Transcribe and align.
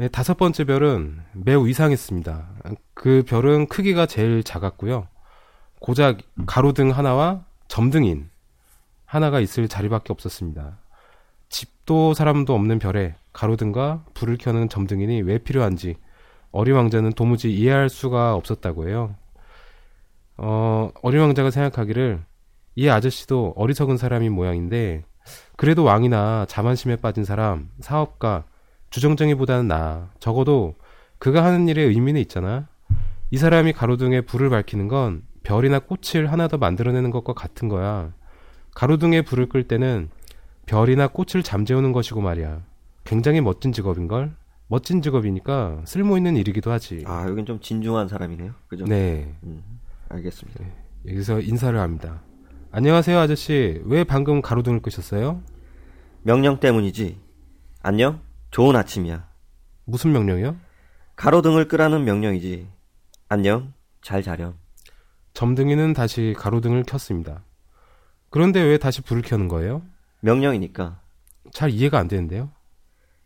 네, 0.00 0.08
다섯 0.08 0.38
번째 0.38 0.64
별은 0.64 1.20
매우 1.34 1.68
이상했습니다. 1.68 2.48
그 2.94 3.22
별은 3.28 3.66
크기가 3.66 4.06
제일 4.06 4.42
작았고요. 4.42 5.08
고작 5.78 6.20
가로등 6.46 6.88
하나와 6.88 7.44
점등인 7.68 8.30
하나가 9.04 9.40
있을 9.40 9.68
자리밖에 9.68 10.10
없었습니다. 10.14 10.78
집도 11.50 12.14
사람도 12.14 12.54
없는 12.54 12.78
별에 12.78 13.14
가로등과 13.34 14.06
불을 14.14 14.38
켜는 14.38 14.70
점등인이 14.70 15.20
왜 15.20 15.36
필요한지 15.36 15.96
어린 16.50 16.76
왕자는 16.76 17.12
도무지 17.12 17.54
이해할 17.54 17.90
수가 17.90 18.34
없었다고 18.36 18.88
해요. 18.88 19.14
어, 20.38 20.90
어린 21.02 21.20
왕자가 21.20 21.50
생각하기를 21.50 22.24
이 22.74 22.88
아저씨도 22.88 23.52
어리석은 23.54 23.98
사람인 23.98 24.32
모양인데 24.32 25.04
그래도 25.58 25.84
왕이나 25.84 26.46
자만심에 26.48 26.96
빠진 26.96 27.26
사람, 27.26 27.68
사업가, 27.80 28.44
주정뱅이보다는 28.90 29.68
나아. 29.68 30.10
적어도 30.18 30.74
그가 31.18 31.44
하는 31.44 31.68
일에 31.68 31.82
의미는 31.82 32.20
있잖아. 32.22 32.68
이 33.30 33.36
사람이 33.36 33.72
가로등에 33.72 34.22
불을 34.22 34.50
밝히는 34.50 34.88
건 34.88 35.22
별이나 35.42 35.78
꽃을 35.78 36.30
하나 36.30 36.48
더 36.48 36.58
만들어내는 36.58 37.10
것과 37.10 37.32
같은 37.32 37.68
거야. 37.68 38.12
가로등에 38.74 39.22
불을 39.22 39.48
끌 39.48 39.64
때는 39.64 40.10
별이나 40.66 41.08
꽃을 41.08 41.42
잠재우는 41.42 41.92
것이고 41.92 42.20
말이야. 42.20 42.62
굉장히 43.04 43.40
멋진 43.40 43.72
직업인걸? 43.72 44.34
멋진 44.68 45.02
직업이니까 45.02 45.82
쓸모 45.84 46.16
있는 46.16 46.36
일이기도 46.36 46.70
하지. 46.70 47.02
아, 47.06 47.26
여긴 47.28 47.44
좀 47.44 47.60
진중한 47.60 48.06
사람이네요. 48.06 48.52
그죠? 48.68 48.84
네. 48.84 49.34
음, 49.42 49.62
알겠습니다. 50.08 50.62
네. 50.62 50.72
여기서 51.08 51.40
인사를 51.40 51.78
합니다. 51.78 52.22
안녕하세요, 52.70 53.18
아저씨. 53.18 53.80
왜 53.84 54.04
방금 54.04 54.40
가로등을 54.40 54.80
끄셨어요? 54.80 55.42
명령 56.22 56.60
때문이지. 56.60 57.18
안녕? 57.82 58.20
좋은 58.50 58.74
아침이야. 58.74 59.28
무슨 59.84 60.12
명령이요? 60.12 60.56
가로등을 61.14 61.68
끄라는 61.68 62.04
명령이지. 62.04 62.68
안녕? 63.28 63.72
잘 64.02 64.22
자렴. 64.22 64.58
점등이는 65.34 65.92
다시 65.92 66.34
가로등을 66.36 66.82
켰습니다. 66.82 67.44
그런데 68.28 68.60
왜 68.60 68.76
다시 68.78 69.02
불을 69.02 69.22
켜는 69.22 69.46
거예요? 69.46 69.82
명령이니까. 70.20 71.00
잘 71.52 71.70
이해가 71.70 71.98
안 71.98 72.08
되는데요? 72.08 72.50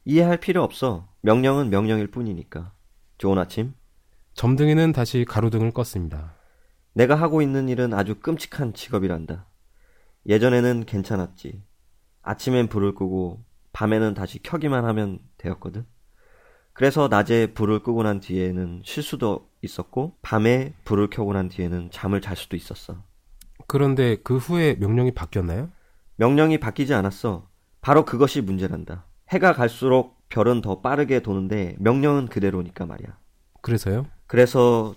이해할 0.04 0.38
필요 0.38 0.62
없어. 0.62 1.08
명령은 1.22 1.70
명령일 1.70 2.08
뿐이니까. 2.08 2.72
좋은 3.16 3.38
아침. 3.38 3.72
점등이는 4.34 4.92
다시 4.92 5.24
가로등을 5.26 5.72
껐습니다. 5.72 6.32
내가 6.92 7.14
하고 7.14 7.40
있는 7.40 7.70
일은 7.70 7.94
아주 7.94 8.16
끔찍한 8.16 8.74
직업이란다. 8.74 9.46
예전에는 10.26 10.84
괜찮았지. 10.84 11.62
아침엔 12.22 12.68
불을 12.68 12.94
끄고 12.94 13.42
밤에는 13.74 14.14
다시 14.14 14.42
켜기만 14.42 14.86
하면 14.86 15.18
되었거든. 15.36 15.84
그래서 16.72 17.08
낮에 17.08 17.52
불을 17.52 17.80
끄고 17.80 18.02
난 18.02 18.20
뒤에는 18.20 18.82
쉴 18.84 19.02
수도 19.02 19.50
있었고 19.60 20.16
밤에 20.22 20.74
불을 20.84 21.10
켜고 21.10 21.34
난 21.34 21.48
뒤에는 21.48 21.90
잠을 21.90 22.20
잘 22.22 22.36
수도 22.36 22.56
있었어. 22.56 23.02
그런데 23.66 24.16
그 24.22 24.38
후에 24.38 24.76
명령이 24.80 25.12
바뀌었나요? 25.12 25.70
명령이 26.16 26.58
바뀌지 26.58 26.94
않았어. 26.94 27.48
바로 27.80 28.04
그것이 28.04 28.40
문제란다. 28.40 29.06
해가 29.28 29.52
갈수록 29.52 30.16
별은 30.28 30.62
더 30.62 30.80
빠르게 30.80 31.20
도는데 31.20 31.76
명령은 31.78 32.26
그대로니까 32.26 32.86
말이야. 32.86 33.18
그래서요? 33.60 34.06
그래서 34.26 34.94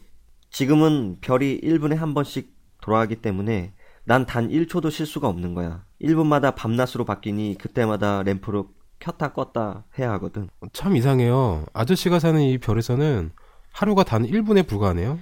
지금은 0.50 1.18
별이 1.22 1.62
1분에 1.62 1.96
한 1.96 2.14
번씩 2.14 2.56
돌아가기 2.82 3.18
때문에 3.18 3.74
난 4.08 4.26
단 4.26 4.48
1초도 4.48 4.90
쉴 4.90 5.06
수가 5.06 5.28
없는 5.28 5.54
거야. 5.54 5.84
1분마다 6.02 6.56
밤낮으로 6.56 7.04
바뀌니 7.04 7.58
그때마다 7.60 8.24
램프를 8.24 8.64
켰다 9.00 9.34
껐다 9.34 9.84
해야 10.00 10.12
하거든. 10.14 10.50
참 10.72 10.96
이상해요. 10.96 11.66
아저씨가 11.74 12.20
사는 12.20 12.40
이 12.42 12.58
별에서는 12.58 13.32
하루가 13.74 14.06
단 14.06 14.24
1분에 14.26 14.66
불과하네요. 14.66 15.20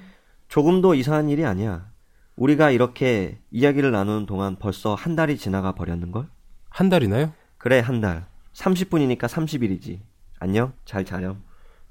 조금도 0.50 0.94
이상한 0.94 1.30
일이 1.30 1.44
아니야. 1.46 1.88
우리가 2.36 2.70
이렇게 2.70 3.40
이야기를 3.50 3.92
나누는 3.92 4.28
동안 4.28 4.56
벌써 4.60 4.94
한 4.94 5.16
달이 5.16 5.38
지나가 5.38 5.72
버렸는걸? 5.74 6.28
한 6.70 6.90
달이나요? 6.90 7.34
그래, 7.58 7.80
한 7.80 8.02
달. 8.02 8.28
30분이니까 8.54 9.22
30일이지. 9.22 10.00
안녕, 10.40 10.74
잘 10.86 11.06
자렴. 11.06 11.42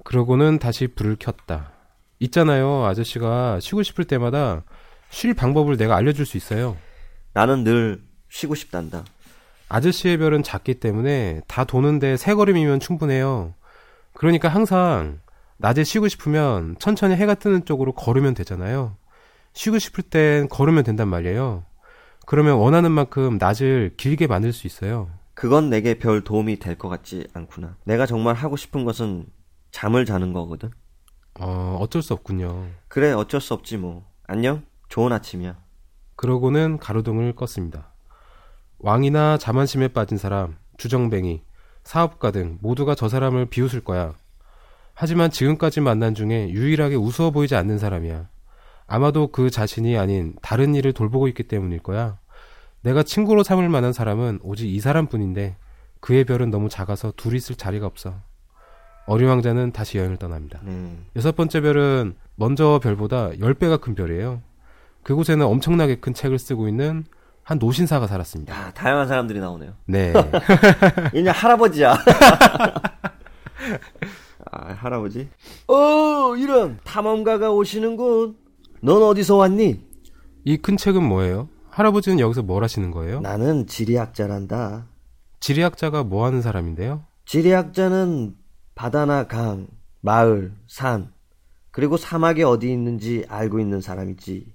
그러고는 0.04 0.60
다시 0.60 0.86
불을 0.86 1.16
켰다. 1.18 1.72
있잖아요. 2.20 2.84
아저씨가 2.84 3.58
쉬고 3.58 3.82
싶을 3.82 4.04
때마다 4.04 4.62
쉴 5.10 5.34
방법을 5.34 5.76
내가 5.76 5.96
알려줄 5.96 6.24
수 6.24 6.36
있어요. 6.36 6.76
나는 7.34 7.64
늘 7.64 8.02
쉬고 8.30 8.54
싶단다. 8.54 9.04
아저씨의 9.68 10.18
별은 10.18 10.42
작기 10.42 10.74
때문에 10.74 11.42
다 11.48 11.64
도는데 11.64 12.16
세 12.16 12.34
걸음이면 12.34 12.80
충분해요. 12.80 13.54
그러니까 14.12 14.48
항상 14.48 15.18
낮에 15.56 15.84
쉬고 15.84 16.08
싶으면 16.08 16.76
천천히 16.78 17.16
해가 17.16 17.34
뜨는 17.34 17.64
쪽으로 17.64 17.92
걸으면 17.92 18.34
되잖아요. 18.34 18.96
쉬고 19.52 19.78
싶을 19.78 20.04
땐 20.04 20.48
걸으면 20.48 20.84
된단 20.84 21.08
말이에요. 21.08 21.64
그러면 22.26 22.56
원하는 22.56 22.90
만큼 22.92 23.36
낮을 23.38 23.94
길게 23.96 24.26
만들 24.26 24.52
수 24.52 24.66
있어요. 24.66 25.10
그건 25.34 25.68
내게 25.70 25.98
별 25.98 26.22
도움이 26.22 26.58
될 26.58 26.78
것 26.78 26.88
같지 26.88 27.26
않구나. 27.34 27.76
내가 27.84 28.06
정말 28.06 28.34
하고 28.34 28.56
싶은 28.56 28.84
것은 28.84 29.26
잠을 29.72 30.04
자는 30.06 30.32
거거든. 30.32 30.70
어, 31.40 31.78
어쩔 31.80 32.00
수 32.02 32.14
없군요. 32.14 32.66
그래, 32.88 33.12
어쩔 33.12 33.40
수 33.40 33.54
없지 33.54 33.76
뭐. 33.76 34.08
안녕? 34.26 34.62
좋은 34.88 35.12
아침이야. 35.12 35.56
그러고는 36.16 36.78
가로등을 36.78 37.34
껐습니다. 37.34 37.86
왕이나 38.78 39.38
자만심에 39.38 39.88
빠진 39.88 40.18
사람, 40.18 40.56
주정뱅이, 40.76 41.42
사업가 41.84 42.30
등 42.30 42.58
모두가 42.60 42.94
저 42.94 43.08
사람을 43.08 43.46
비웃을 43.46 43.80
거야. 43.80 44.14
하지만 44.94 45.30
지금까지 45.30 45.80
만난 45.80 46.14
중에 46.14 46.50
유일하게 46.50 46.96
우스워 46.96 47.30
보이지 47.30 47.56
않는 47.56 47.78
사람이야. 47.78 48.28
아마도 48.86 49.28
그 49.28 49.50
자신이 49.50 49.96
아닌 49.96 50.34
다른 50.42 50.74
일을 50.74 50.92
돌보고 50.92 51.28
있기 51.28 51.44
때문일 51.44 51.80
거야. 51.80 52.18
내가 52.82 53.02
친구로 53.02 53.42
삼을 53.42 53.68
만한 53.68 53.92
사람은 53.92 54.40
오직 54.42 54.68
이 54.68 54.78
사람뿐인데 54.80 55.56
그의 56.00 56.24
별은 56.24 56.50
너무 56.50 56.68
작아서 56.68 57.12
둘이 57.16 57.36
있을 57.36 57.56
자리가 57.56 57.86
없어. 57.86 58.14
어린 59.06 59.28
왕자는 59.28 59.72
다시 59.72 59.98
여행을 59.98 60.18
떠납니다. 60.18 60.60
네. 60.62 60.98
여섯 61.16 61.34
번째 61.34 61.60
별은 61.62 62.14
먼저 62.36 62.78
별보다 62.82 63.30
10배가 63.30 63.80
큰 63.80 63.94
별이에요. 63.94 64.42
그곳에는 65.04 65.44
엄청나게 65.46 65.96
큰 65.96 66.12
책을 66.14 66.38
쓰고 66.38 66.66
있는 66.68 67.04
한 67.42 67.58
노신사가 67.58 68.06
살았습니다. 68.06 68.54
야, 68.54 68.72
다양한 68.72 69.06
사람들이 69.06 69.38
나오네요. 69.38 69.74
네. 69.86 70.12
얘는 71.14 71.30
할아버지야. 71.30 71.94
아, 74.50 74.72
할아버지? 74.72 75.28
어, 75.68 76.34
이런 76.36 76.78
탐험가가 76.84 77.50
오시는군. 77.52 78.36
넌 78.82 79.02
어디서 79.02 79.36
왔니? 79.36 79.84
이 80.44 80.56
큰 80.58 80.76
책은 80.76 81.02
뭐예요? 81.02 81.48
할아버지는 81.70 82.20
여기서 82.20 82.42
뭘 82.42 82.62
하시는 82.62 82.90
거예요? 82.90 83.20
나는 83.20 83.66
지리학자란다. 83.66 84.86
지리학자가 85.40 86.04
뭐 86.04 86.24
하는 86.26 86.40
사람인데요? 86.42 87.04
지리학자는 87.26 88.36
바다나 88.74 89.26
강, 89.26 89.66
마을, 90.00 90.52
산, 90.68 91.12
그리고 91.70 91.96
사막이 91.96 92.42
어디 92.44 92.70
있는지 92.70 93.24
알고 93.28 93.58
있는 93.58 93.80
사람이지. 93.80 94.53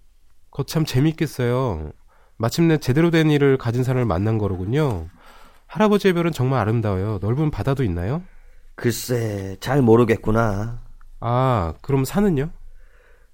그거 0.51 0.63
참 0.63 0.85
재밌겠어요. 0.85 1.91
마침내 2.37 2.77
제대로 2.77 3.11
된 3.11 3.29
일을 3.29 3.57
가진 3.57 3.83
사람을 3.83 4.05
만난 4.05 4.37
거로군요. 4.37 5.07
할아버지의 5.67 6.13
별은 6.13 6.31
정말 6.31 6.59
아름다워요. 6.61 7.19
넓은 7.21 7.51
바다도 7.51 7.83
있나요? 7.83 8.23
글쎄, 8.75 9.57
잘 9.59 9.81
모르겠구나. 9.81 10.79
아, 11.19 11.73
그럼 11.81 12.05
산은요? 12.05 12.49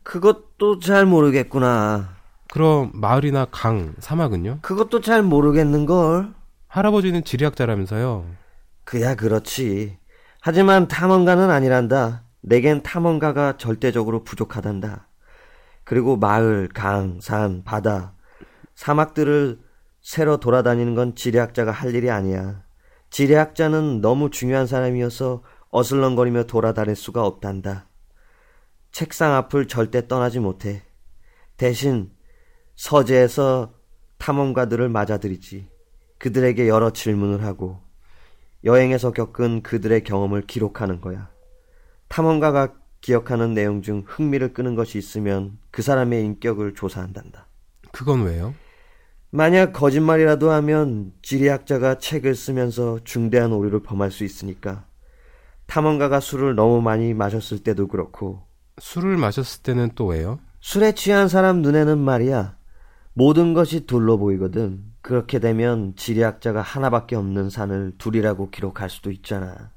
그것도 0.04 0.80
잘 0.80 1.06
모르겠구나. 1.06 2.16
그럼 2.52 2.92
마을이나 2.94 3.46
강, 3.52 3.94
사막은요? 4.00 4.60
그것도 4.62 5.02
잘 5.02 5.24
모르겠는걸. 5.24 6.34
할아버지는 6.68 7.24
지리학자라면서요. 7.24 8.26
그야 8.84 9.16
그렇지. 9.16 9.98
하지만 10.42 10.88
탐험가는 10.88 11.50
아니란다. 11.50 12.24
내겐 12.42 12.84
탐험가가 12.84 13.58
절대적으로 13.58 14.24
부족하단다. 14.24 15.08
그리고 15.86 16.18
마을, 16.18 16.68
강, 16.74 17.22
산, 17.22 17.64
바다, 17.64 18.16
사막들을 18.76 19.60
새로 20.02 20.38
돌아다니는 20.38 20.96
건 20.96 21.16
지리학자가 21.16 21.72
할 21.72 21.96
일이 21.96 22.12
아니야. 22.12 22.64
지리학자는 23.10 24.02
너무 24.02 24.30
중요한 24.30 24.68
사람이어서 24.68 25.44
어슬렁거리며 25.70 26.44
돌아다닐 26.44 26.96
수가 26.96 27.26
없단다. 27.26 27.88
책상 28.92 29.34
앞을 29.34 29.68
절대 29.68 30.08
떠나지 30.08 30.40
못해. 30.40 30.84
대신 31.58 32.12
서재에서 32.76 33.74
탐험가들을 34.18 34.90
맞아들이지. 34.90 35.70
그들에게 36.18 36.68
여러 36.68 36.92
질문을 36.92 37.44
하고 37.44 37.82
여행에서 38.64 39.12
겪은 39.12 39.64
그들의 39.64 40.04
경험을 40.04 40.42
기록하는 40.42 41.02
거야. 41.02 41.30
탐험가가 42.08 42.74
기억하는 43.06 43.54
내용 43.54 43.84
중 43.84 44.02
흥미를 44.04 44.52
끄는 44.52 44.74
것이 44.74 44.98
있으면 44.98 45.60
그 45.70 45.84
사람의 45.84 46.26
인격을 46.26 46.74
조사한단다. 46.74 47.46
그건 47.92 48.24
왜요? 48.24 48.56
만약 49.30 49.74
거짓말이라도 49.74 50.50
하면 50.50 51.14
지리학자가 51.22 52.00
책을 52.00 52.34
쓰면서 52.34 52.98
중대한 53.04 53.54
오류를 53.54 53.84
범할 53.84 54.10
수 54.10 54.24
있으니까 54.24 54.88
탐험가가 55.68 56.20
술을 56.20 56.56
너무 56.56 56.82
많이 56.82 57.14
마셨을 57.14 57.60
때도 57.60 57.90
그렇고 57.90 58.42
술을 58.82 59.18
마셨을 59.18 59.62
때는 59.62 59.92
또 59.94 60.08
왜요? 60.08 60.40
술에 60.60 60.94
취한 60.94 61.28
사람 61.28 61.62
눈에는 61.62 62.00
말이야 62.00 62.58
모든 63.14 63.54
것이 63.54 63.86
둘로 63.86 64.18
보이거든. 64.18 64.84
그렇게 65.04 65.38
되면 65.38 65.96
지리학자가 65.96 66.64
하나밖에 66.64 67.16
없는 67.16 67.52
산을 67.52 67.94
둘이라고 68.00 68.50
기록할 68.50 68.90
수도 68.90 69.12
있잖아. 69.12 69.75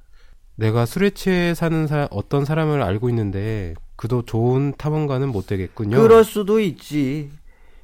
내가 0.58 0.86
술에 0.86 1.10
취해 1.10 1.54
사는 1.54 1.86
사, 1.86 2.08
어떤 2.10 2.44
사람을 2.44 2.82
알고 2.82 3.08
있는데 3.10 3.74
그도 3.94 4.22
좋은 4.22 4.74
탐험가는 4.76 5.28
못 5.28 5.46
되겠군요. 5.46 5.96
그럴 5.96 6.24
수도 6.24 6.58
있지. 6.58 7.30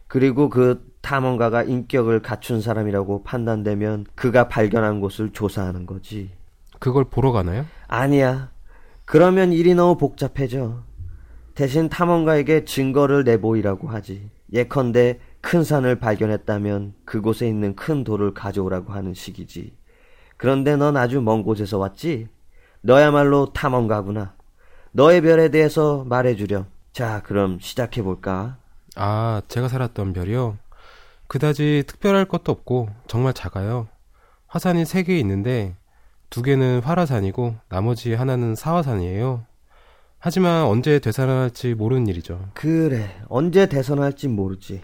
그리고 0.08 0.48
그 0.48 0.84
탐험가가 1.00 1.62
인격을 1.62 2.22
갖춘 2.22 2.60
사람이라고 2.60 3.22
판단되면 3.22 4.06
그가 4.16 4.48
발견한 4.48 5.00
곳을 5.00 5.30
조사하는 5.30 5.86
거지. 5.86 6.30
그걸 6.80 7.04
보러 7.04 7.30
가나요? 7.30 7.64
아니야. 7.86 8.50
그러면 9.04 9.52
일이 9.52 9.74
너무 9.74 9.96
복잡해져. 9.96 10.82
대신 11.54 11.88
탐험가에게 11.88 12.64
증거를 12.64 13.22
내보이라고 13.22 13.86
하지. 13.86 14.30
예컨대 14.52 15.20
큰 15.40 15.62
산을 15.62 16.00
발견했다면 16.00 16.94
그곳에 17.04 17.46
있는 17.46 17.76
큰 17.76 18.02
돌을 18.02 18.34
가져오라고 18.34 18.92
하는 18.92 19.14
식이지. 19.14 19.76
그런데 20.36 20.74
넌 20.74 20.96
아주 20.96 21.20
먼 21.20 21.44
곳에서 21.44 21.78
왔지? 21.78 22.26
너야말로 22.86 23.50
탐험가구나. 23.54 24.34
너의 24.92 25.22
별에 25.22 25.48
대해서 25.48 26.04
말해주렴. 26.06 26.66
자, 26.92 27.22
그럼 27.24 27.58
시작해볼까? 27.58 28.58
아, 28.94 29.40
제가 29.48 29.68
살았던 29.68 30.12
별이요? 30.12 30.58
그다지 31.26 31.84
특별할 31.86 32.26
것도 32.26 32.52
없고 32.52 32.90
정말 33.08 33.32
작아요. 33.32 33.88
화산이 34.48 34.84
세 34.84 35.02
개 35.02 35.18
있는데 35.18 35.74
두 36.28 36.42
개는 36.42 36.82
활화산이고 36.82 37.56
나머지 37.70 38.12
하나는 38.12 38.54
사화산이에요. 38.54 39.46
하지만 40.18 40.64
언제 40.66 40.98
되살아날지 40.98 41.74
모르는 41.74 42.06
일이죠. 42.06 42.50
그래, 42.52 43.16
언제 43.28 43.66
대선할지 43.66 44.28
모르지. 44.28 44.82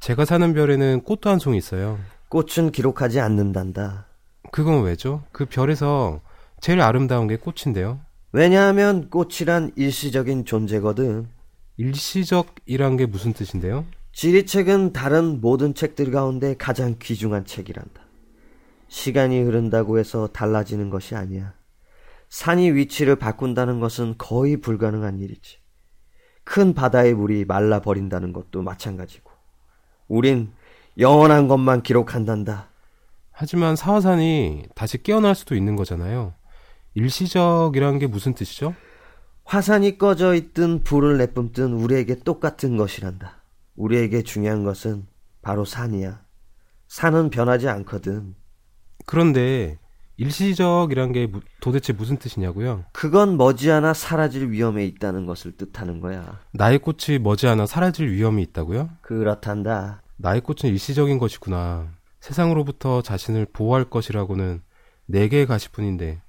제가 0.00 0.26
사는 0.26 0.52
별에는 0.52 1.00
꽃도 1.02 1.30
한 1.30 1.38
송이 1.38 1.56
있어요. 1.56 1.98
꽃은 2.28 2.72
기록하지 2.72 3.20
않는단다. 3.20 4.04
그건 4.52 4.82
왜죠? 4.82 5.22
그 5.32 5.46
별에서 5.46 6.20
제일 6.60 6.80
아름다운 6.80 7.26
게 7.26 7.36
꽃인데요. 7.36 8.00
왜냐하면 8.32 9.08
꽃이란 9.10 9.72
일시적인 9.76 10.44
존재거든. 10.44 11.28
일시적이란 11.76 12.96
게 12.96 13.06
무슨 13.06 13.32
뜻인데요? 13.32 13.86
지리책은 14.12 14.92
다른 14.92 15.40
모든 15.40 15.74
책들 15.74 16.10
가운데 16.10 16.56
가장 16.56 16.96
귀중한 17.00 17.44
책이란다. 17.44 18.02
시간이 18.88 19.40
흐른다고 19.42 19.98
해서 19.98 20.26
달라지는 20.28 20.90
것이 20.90 21.14
아니야. 21.14 21.54
산이 22.28 22.72
위치를 22.72 23.16
바꾼다는 23.16 23.80
것은 23.80 24.16
거의 24.18 24.56
불가능한 24.58 25.20
일이지. 25.20 25.58
큰 26.44 26.74
바다의 26.74 27.14
물이 27.14 27.44
말라버린다는 27.44 28.32
것도 28.32 28.62
마찬가지고. 28.62 29.30
우린 30.08 30.52
영원한 30.98 31.46
것만 31.46 31.82
기록한단다. 31.82 32.70
하지만 33.30 33.76
사화산이 33.76 34.64
다시 34.74 35.00
깨어날 35.02 35.34
수도 35.34 35.54
있는 35.54 35.76
거잖아요. 35.76 36.34
일시적이라는 36.94 37.98
게 37.98 38.06
무슨 38.06 38.34
뜻이죠? 38.34 38.74
화산이 39.44 39.98
꺼져 39.98 40.34
있든 40.34 40.82
불을 40.82 41.16
내뿜든 41.18 41.72
우리에게 41.72 42.16
똑같은 42.20 42.76
것이란다. 42.76 43.42
우리에게 43.76 44.22
중요한 44.22 44.64
것은 44.64 45.06
바로 45.42 45.64
산이야. 45.64 46.20
산은 46.88 47.30
변하지 47.30 47.68
않거든. 47.68 48.34
그런데 49.06 49.78
일시적이란 50.16 51.12
게 51.12 51.26
무- 51.26 51.40
도대체 51.60 51.92
무슨 51.92 52.16
뜻이냐고요? 52.18 52.84
그건 52.92 53.36
머지않아 53.36 53.94
사라질 53.94 54.50
위험에 54.50 54.84
있다는 54.84 55.26
것을 55.26 55.56
뜻하는 55.56 56.00
거야. 56.00 56.40
나의 56.52 56.80
꽃이 56.80 57.18
머지않아 57.20 57.66
사라질 57.66 58.10
위험이 58.10 58.42
있다고요? 58.42 58.90
그렇단다. 59.00 60.02
나의 60.16 60.40
꽃은 60.40 60.72
일시적인 60.72 61.18
것이구나. 61.18 61.92
세상으로부터 62.20 63.00
자신을 63.00 63.46
보호할 63.52 63.84
것이라고는 63.88 64.60
네 65.06 65.28
개의 65.28 65.46
가시뿐인데 65.46 66.20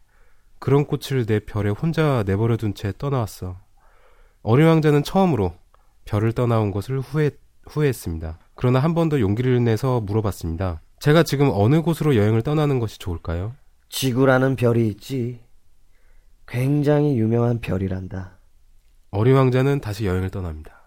그런 0.60 0.86
꽃을 0.86 1.26
내 1.26 1.40
별에 1.40 1.70
혼자 1.70 2.24
내버려둔 2.26 2.74
채 2.74 2.94
떠나왔어. 2.98 3.58
어린 4.42 4.68
왕자는 4.68 5.04
처음으로 5.04 5.54
별을 6.06 6.34
떠나온 6.34 6.72
것을 6.72 7.00
후회, 7.00 7.32
후회했습니다. 7.68 8.40
그러나 8.56 8.80
한 8.80 8.94
번 8.94 9.10
더 9.10 9.20
용기를 9.20 9.64
내서 9.64 10.02
물어봤습니다. 10.02 10.82
제가 11.00 11.24
지금 11.24 11.50
어느 11.54 11.82
곳으로 11.82 12.16
여행을 12.16 12.42
떠나는 12.42 12.80
것이 12.80 13.00
좋을까요? 13.00 13.54
지구라는 13.90 14.56
별이 14.56 14.88
있지. 14.90 15.40
굉장히 16.48 17.18
유명한 17.18 17.60
별이란다. 17.62 18.38
어린 19.12 19.36
왕자는 19.36 19.82
다시 19.82 20.06
여행을 20.06 20.30
떠납니다. 20.30 20.82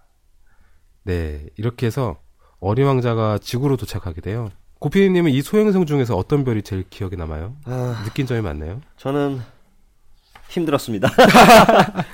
네, 1.05 1.47
이렇게 1.57 1.87
해서 1.87 2.21
어린 2.61 2.87
왕자가 2.87 3.39
지구로 3.39 3.77
도착하게 3.77 4.21
돼요. 4.21 4.51
고피디님은 4.81 5.31
이 5.31 5.43
소행성 5.43 5.87
중에서 5.87 6.17
어떤 6.17 6.45
별이 6.45 6.63
제일 6.63 6.85
기억에 6.91 7.17
남아요? 7.17 7.57
아, 7.65 8.03
느낀 8.05 8.27
점이 8.27 8.41
많나요? 8.41 8.81
저는 8.97 9.41
힘들었습니다. 10.57 11.09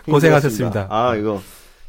고생하셨습니다. 0.07 0.81
힘들었습니다. 0.81 0.87
아, 0.91 1.17
이거 1.17 1.41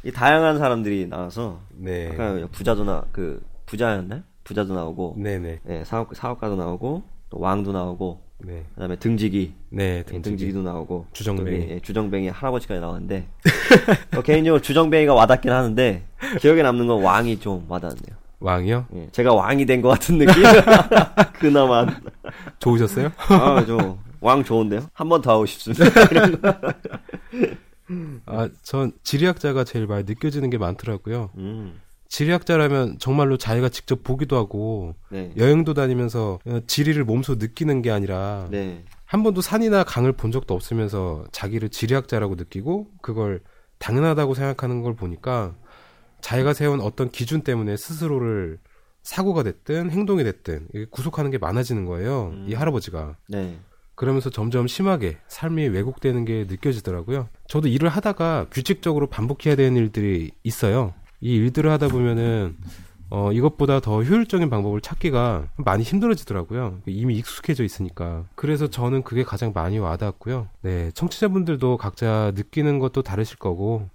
이 0.02 0.10
다양한 0.10 0.58
사람들이 0.58 1.06
나와서 1.08 1.60
네. 1.76 2.10
아까 2.12 2.46
부자도 2.50 2.84
나그 2.84 3.42
부자였나요? 3.66 4.22
부자도 4.44 4.74
나오고 4.74 5.16
네네. 5.18 5.60
예, 5.68 5.84
사업 5.84 6.08
사업가도 6.14 6.56
나오고 6.56 7.02
또 7.30 7.38
왕도 7.38 7.72
나오고 7.72 8.20
네. 8.38 8.64
그다음에 8.74 8.96
등지기 8.96 9.54
네, 9.68 9.98
예, 9.98 10.02
등지기. 10.02 10.22
등지기 10.22 10.52
도 10.54 10.62
나오고 10.62 11.06
주정뱅이. 11.12 11.58
또 11.58 11.64
우리, 11.64 11.70
예, 11.72 11.80
주정뱅이 11.80 12.28
할아버지까지 12.30 12.80
나왔는데 12.80 13.26
어, 14.16 14.22
개인적으로 14.22 14.60
주정뱅이가 14.60 15.14
와닿긴 15.14 15.52
하는데 15.52 16.02
기억에 16.40 16.62
남는 16.62 16.86
건 16.86 17.02
왕이 17.02 17.38
좀 17.38 17.66
와닿네요. 17.68 18.19
왕이요? 18.40 18.86
예, 18.94 19.08
제가 19.12 19.34
왕이 19.34 19.66
된 19.66 19.82
것 19.82 19.88
같은 19.90 20.18
느낌. 20.18 20.42
그나마 21.38 21.86
좋으셨어요? 22.58 23.10
아 23.28 23.64
저 23.66 23.98
왕 24.22 24.44
좋은데요? 24.44 24.86
한 24.92 25.08
번 25.08 25.22
더 25.22 25.32
하고 25.32 25.46
싶습니다. 25.46 25.84
아, 28.26 28.48
전 28.62 28.92
지리학자가 29.02 29.64
제일 29.64 29.86
많이 29.86 30.04
느껴지는 30.04 30.50
게 30.50 30.58
많더라고요. 30.58 31.30
음, 31.38 31.80
지리학자라면 32.08 32.98
정말로 32.98 33.36
자기가 33.36 33.68
직접 33.68 34.02
보기도 34.04 34.36
하고 34.36 34.94
네, 35.10 35.32
여행도 35.36 35.74
다니면서 35.74 36.38
어, 36.46 36.60
지리를 36.66 37.02
몸소 37.04 37.36
느끼는 37.36 37.82
게 37.82 37.90
아니라 37.90 38.46
네, 38.50 38.84
한 39.06 39.22
번도 39.22 39.40
산이나 39.40 39.82
강을 39.84 40.12
본 40.12 40.30
적도 40.32 40.54
없으면서 40.54 41.24
자기를 41.32 41.68
지리학자라고 41.70 42.36
느끼고 42.36 42.88
그걸 43.02 43.40
당연하다고 43.78 44.34
생각하는 44.34 44.82
걸 44.82 44.94
보니까 44.94 45.54
자기가 46.20 46.52
세운 46.54 46.80
어떤 46.80 47.10
기준 47.10 47.42
때문에 47.42 47.76
스스로를 47.76 48.58
사고가 49.02 49.42
됐든 49.42 49.90
행동이 49.90 50.24
됐든 50.24 50.68
구속하는 50.90 51.30
게 51.30 51.38
많아지는 51.38 51.84
거예요. 51.86 52.32
음. 52.34 52.46
이 52.48 52.54
할아버지가. 52.54 53.16
네. 53.28 53.58
그러면서 53.94 54.30
점점 54.30 54.66
심하게 54.66 55.18
삶이 55.28 55.68
왜곡되는 55.68 56.24
게 56.24 56.46
느껴지더라고요. 56.48 57.28
저도 57.48 57.68
일을 57.68 57.88
하다가 57.90 58.46
규칙적으로 58.50 59.08
반복해야 59.08 59.56
되는 59.56 59.76
일들이 59.76 60.30
있어요. 60.42 60.94
이 61.20 61.34
일들을 61.34 61.70
하다 61.70 61.88
보면은 61.88 62.56
어, 63.10 63.32
이것보다 63.32 63.80
더 63.80 64.02
효율적인 64.02 64.48
방법을 64.48 64.80
찾기가 64.80 65.48
많이 65.56 65.82
힘들어지더라고요. 65.82 66.80
이미 66.86 67.16
익숙해져 67.16 67.64
있으니까. 67.64 68.24
그래서 68.36 68.68
저는 68.68 69.02
그게 69.02 69.24
가장 69.24 69.52
많이 69.52 69.78
와닿았고요. 69.78 70.48
네, 70.62 70.92
청취자분들도 70.92 71.76
각자 71.76 72.32
느끼는 72.36 72.78
것도 72.78 73.02
다르실 73.02 73.38
거고, 73.38 73.90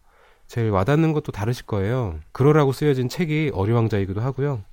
제일 0.48 0.70
와닿는 0.70 1.14
것도 1.14 1.32
다르실 1.32 1.66
거예요. 1.66 2.20
그러라고 2.32 2.72
쓰여진 2.72 3.10
책이 3.10 3.52
어리왕자이기도 3.54 4.22
하고요. 4.22 4.64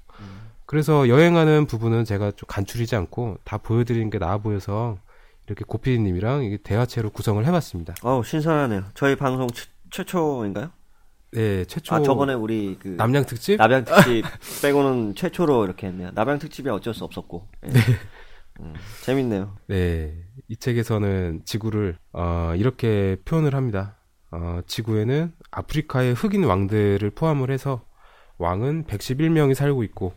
그래서 0.67 1.09
여행하는 1.09 1.67
부분은 1.67 2.05
제가 2.05 2.31
좀 2.31 2.47
간추리지 2.47 2.97
않고 2.97 3.37
다 3.45 3.59
보여드리는 3.59 4.09
게 4.09 4.19
나아 4.19 4.39
보여서 4.39 4.97
이렇게 5.47 5.65
고피디님이랑 5.67 6.45
이게 6.45 6.57
대화체로 6.57 7.11
구성을 7.11 7.45
해봤습니다. 7.45 7.95
어우 8.03 8.25
신선하네요. 8.25 8.85
저희 8.95 9.17
방송 9.17 9.49
최, 9.51 9.67
최초인가요? 9.91 10.71
네, 11.33 11.65
최초 11.65 11.95
아 11.95 12.03
저번에 12.03 12.35
우리 12.35 12.77
그 12.81 12.89
남양 12.89 13.27
특집 13.27 13.57
남양 13.57 13.85
특집 13.85 14.23
빼고는 14.63 15.15
최초로 15.15 15.65
이렇게 15.65 15.89
했네요. 15.89 16.11
남양 16.15 16.39
특집이 16.39 16.69
어쩔 16.71 16.95
수 16.95 17.05
없었고. 17.05 17.49
예. 17.67 17.71
음, 18.61 18.75
재밌네요. 19.03 19.57
네, 19.67 20.15
이 20.49 20.57
책에서는 20.57 21.43
지구를 21.45 21.97
어, 22.13 22.53
이렇게 22.57 23.17
표현을 23.25 23.55
합니다. 23.55 23.97
어, 24.33 24.61
지구에는 24.67 25.33
아프리카의 25.51 26.15
흑인 26.15 26.45
왕들을 26.45 27.11
포함을 27.11 27.51
해서 27.51 27.85
왕은 28.39 28.85
111명이 28.87 29.55
살고 29.55 29.83
있고 29.85 30.15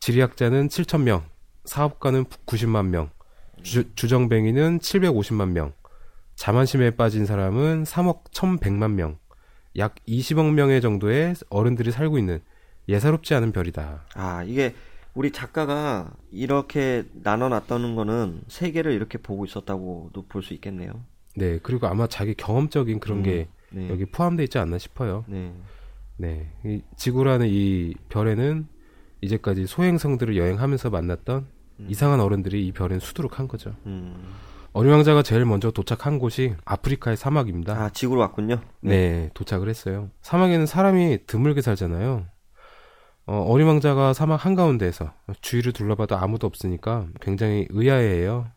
지리학자는 0.00 0.68
7,000명, 0.68 1.22
사업가는 1.64 2.24
90만 2.46 2.86
명, 2.88 3.10
주, 3.62 3.92
주정뱅이는 3.94 4.78
750만 4.78 5.48
명, 5.50 5.72
자만심에 6.36 6.92
빠진 6.92 7.26
사람은 7.26 7.84
3억 7.84 8.24
1,100만 8.30 8.92
명, 8.92 9.18
약 9.76 9.94
20억 10.06 10.52
명의 10.52 10.80
정도의 10.80 11.34
어른들이 11.50 11.90
살고 11.90 12.18
있는 12.18 12.40
예사롭지 12.88 13.34
않은 13.34 13.52
별이다. 13.52 14.04
아 14.14 14.44
이게 14.44 14.74
우리 15.14 15.32
작가가 15.32 16.10
이렇게 16.30 17.04
나눠놨다는 17.12 17.94
거는 17.96 18.42
세계를 18.48 18.92
이렇게 18.92 19.18
보고 19.18 19.44
있었다고도 19.44 20.26
볼 20.28 20.42
수 20.42 20.54
있겠네요. 20.54 20.92
네, 21.38 21.58
그리고 21.62 21.86
아마 21.86 22.06
자기 22.06 22.34
경험적인 22.34 23.00
그런 23.00 23.18
음, 23.18 23.22
게 23.22 23.48
네. 23.70 23.88
여기 23.90 24.04
포함되어 24.04 24.44
있지 24.44 24.58
않나 24.58 24.78
싶어요. 24.78 25.24
네. 25.28 25.54
네. 26.16 26.52
이 26.64 26.82
지구라는 26.96 27.46
이 27.48 27.94
별에는 28.08 28.66
이제까지 29.20 29.66
소행성들을 29.66 30.36
여행하면서 30.36 30.90
만났던 30.90 31.46
음. 31.80 31.86
이상한 31.88 32.20
어른들이 32.20 32.66
이 32.66 32.72
별엔 32.72 32.98
수두룩한 32.98 33.48
거죠. 33.48 33.74
음. 33.86 34.34
어린 34.72 34.92
왕자가 34.92 35.22
제일 35.22 35.44
먼저 35.44 35.70
도착한 35.70 36.18
곳이 36.18 36.54
아프리카의 36.64 37.16
사막입니다. 37.16 37.74
아, 37.74 37.90
지구로 37.90 38.20
왔군요. 38.20 38.60
네, 38.80 39.30
도착을 39.34 39.68
했어요. 39.68 40.10
사막에는 40.22 40.66
사람이 40.66 41.26
드물게 41.26 41.62
살잖아요. 41.62 42.26
어, 43.26 43.44
어린 43.48 43.66
왕자가 43.66 44.12
사막 44.12 44.44
한가운데에서 44.44 45.12
주위를 45.40 45.72
둘러봐도 45.72 46.16
아무도 46.16 46.46
없으니까 46.46 47.06
굉장히 47.20 47.66
의아해해요. 47.70 48.50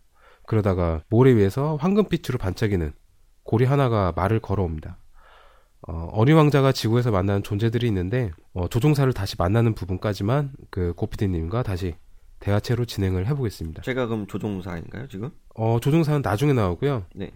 그러다가 0.52 1.02
모래 1.08 1.34
위에서 1.34 1.78
황금빛으로 1.78 2.38
반짝이는 2.38 2.92
고리 3.44 3.64
하나가 3.64 4.12
말을 4.18 4.42
걸어옵니다. 4.42 4.98
어, 5.88 6.10
어린 6.12 6.36
왕자가 6.36 6.74
지구에서 6.74 7.10
만나는 7.10 7.42
존재들이 7.42 7.88
있는데 7.88 8.32
어, 8.54 8.68
조종사를 8.68 9.14
다시 9.14 9.38
만나는 9.40 9.76
부분까지만 9.76 10.52
그 10.70 10.92
고피디님과 10.98 11.64
다시 11.64 11.96
대화체로 12.40 12.84
진행을 12.84 13.28
해보겠습니다. 13.28 13.84
제가 13.84 14.08
그럼 14.08 14.28
조종사인가요, 14.28 15.08
지금? 15.08 15.30
어, 15.56 15.80
조종사는 15.82 16.22
나중에 16.22 16.52
나오고요. 16.52 17.06
네. 17.16 17.32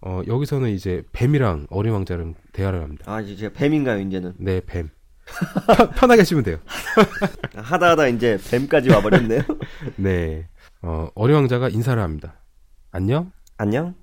어, 0.00 0.22
여기서는 0.28 0.70
이제 0.70 1.02
뱀이랑 1.10 1.66
어린 1.70 1.92
왕자랑 1.92 2.36
대화를 2.52 2.82
합니다. 2.82 3.12
아, 3.12 3.20
이제 3.20 3.34
제가 3.34 3.52
뱀인가요, 3.52 3.98
이제는? 3.98 4.34
네, 4.38 4.60
뱀. 4.64 4.90
편, 5.76 5.90
편하게 5.90 6.20
하시면 6.20 6.44
돼요. 6.44 6.58
하다 7.52 7.90
하다 7.90 8.06
이제 8.06 8.38
뱀까지 8.48 8.90
와버렸네요. 8.90 9.40
네. 9.98 10.46
어, 10.82 11.08
어린 11.16 11.34
왕자가 11.34 11.68
인사를 11.68 12.00
합니다. 12.00 12.39
안녕? 12.90 13.32
안녕? 13.56 13.94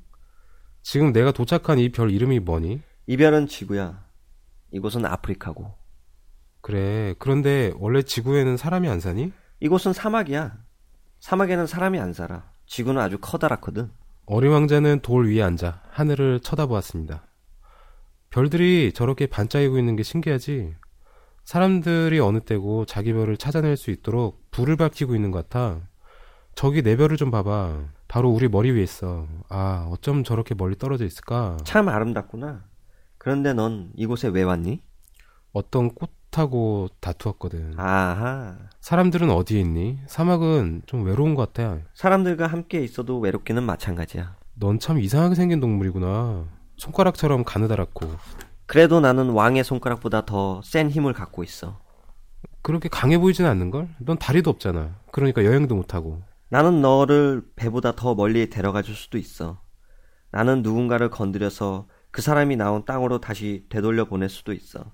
지금 0.81 1.11
내가 1.11 1.31
도착한 1.31 1.79
이 1.79 1.89
별 1.89 2.11
이름이 2.11 2.39
뭐니? 2.39 2.81
이 3.07 3.17
별은 3.17 3.47
지구야. 3.47 4.05
이곳은 4.71 5.05
아프리카고. 5.05 5.73
그래. 6.61 7.13
그런데 7.19 7.73
원래 7.77 8.01
지구에는 8.01 8.57
사람이 8.57 8.87
안 8.89 8.99
사니? 8.99 9.31
이곳은 9.59 9.93
사막이야. 9.93 10.57
사막에는 11.19 11.67
사람이 11.67 11.99
안 11.99 12.13
살아. 12.13 12.49
지구는 12.65 13.01
아주 13.01 13.17
커다랗거든. 13.19 13.91
어린 14.25 14.51
왕자는 14.51 14.99
돌 15.01 15.27
위에 15.29 15.41
앉아 15.41 15.81
하늘을 15.89 16.41
쳐다보았습니다. 16.41 17.25
별들이 18.29 18.91
저렇게 18.93 19.25
반짝이고 19.27 19.77
있는 19.77 19.95
게 19.95 20.03
신기하지? 20.03 20.75
사람들이 21.45 22.19
어느 22.19 22.41
때고 22.41 22.85
자기 22.85 23.13
별을 23.13 23.37
찾아낼 23.37 23.77
수 23.77 23.89
있도록 23.89 24.51
불을 24.51 24.75
밝히고 24.75 25.15
있는 25.15 25.31
것 25.31 25.47
같아. 25.47 25.79
저기 26.55 26.81
내 26.81 26.97
별을 26.97 27.15
좀 27.15 27.31
봐봐. 27.31 27.85
바로 28.07 28.29
우리 28.29 28.47
머리 28.47 28.71
위에 28.71 28.83
있어. 28.83 29.27
아, 29.49 29.87
어쩜 29.91 30.23
저렇게 30.23 30.55
멀리 30.55 30.77
떨어져 30.77 31.05
있을까? 31.05 31.57
참 31.63 31.89
아름답구나. 31.89 32.63
그런데 33.17 33.53
넌 33.53 33.91
이곳에 33.95 34.29
왜 34.29 34.43
왔니? 34.43 34.81
어떤 35.51 35.91
꽃하고 35.93 36.87
다투었거든. 37.01 37.73
아하. 37.77 38.55
사람들은 38.79 39.29
어디에 39.29 39.59
있니? 39.59 39.99
사막은 40.07 40.83
좀 40.85 41.03
외로운 41.03 41.35
것 41.35 41.51
같아. 41.53 41.79
사람들과 41.93 42.47
함께 42.47 42.81
있어도 42.83 43.19
외롭기는 43.19 43.61
마찬가지야. 43.63 44.35
넌 44.55 44.79
참 44.79 44.99
이상하게 44.99 45.35
생긴 45.35 45.59
동물이구나. 45.59 46.45
손가락처럼 46.77 47.43
가느다랗고. 47.43 48.07
그래도 48.67 48.99
나는 48.99 49.29
왕의 49.31 49.63
손가락보다 49.63 50.25
더 50.25 50.61
센 50.63 50.89
힘을 50.89 51.13
갖고 51.13 51.43
있어. 51.43 51.79
그렇게 52.61 52.87
강해 52.89 53.17
보이진 53.17 53.45
않는걸? 53.45 53.89
넌 53.99 54.17
다리도 54.17 54.49
없잖아. 54.49 54.95
그러니까 55.11 55.43
여행도 55.43 55.75
못하고. 55.75 56.21
나는 56.49 56.81
너를 56.81 57.43
배보다 57.55 57.93
더 57.93 58.15
멀리 58.15 58.49
데려가 58.49 58.81
줄 58.81 58.95
수도 58.95 59.17
있어. 59.17 59.61
나는 60.31 60.61
누군가를 60.61 61.09
건드려서 61.09 61.87
그 62.11 62.21
사람이 62.21 62.55
나온 62.55 62.85
땅으로 62.85 63.19
다시 63.19 63.65
되돌려 63.69 64.05
보낼 64.05 64.29
수도 64.29 64.53
있어. 64.53 64.91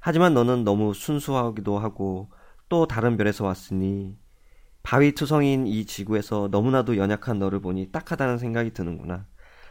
하지만 0.00 0.34
너는 0.34 0.64
너무 0.64 0.94
순수하기도 0.94 1.78
하고 1.78 2.30
또 2.68 2.86
다른 2.86 3.16
별에서 3.16 3.44
왔으니 3.44 4.16
바위 4.82 5.12
투성이인 5.12 5.66
이 5.66 5.84
지구에서 5.84 6.48
너무나도 6.50 6.96
연약한 6.96 7.38
너를 7.38 7.60
보니 7.60 7.90
딱하다는 7.92 8.38
생각이 8.38 8.72
드는구나. 8.72 9.26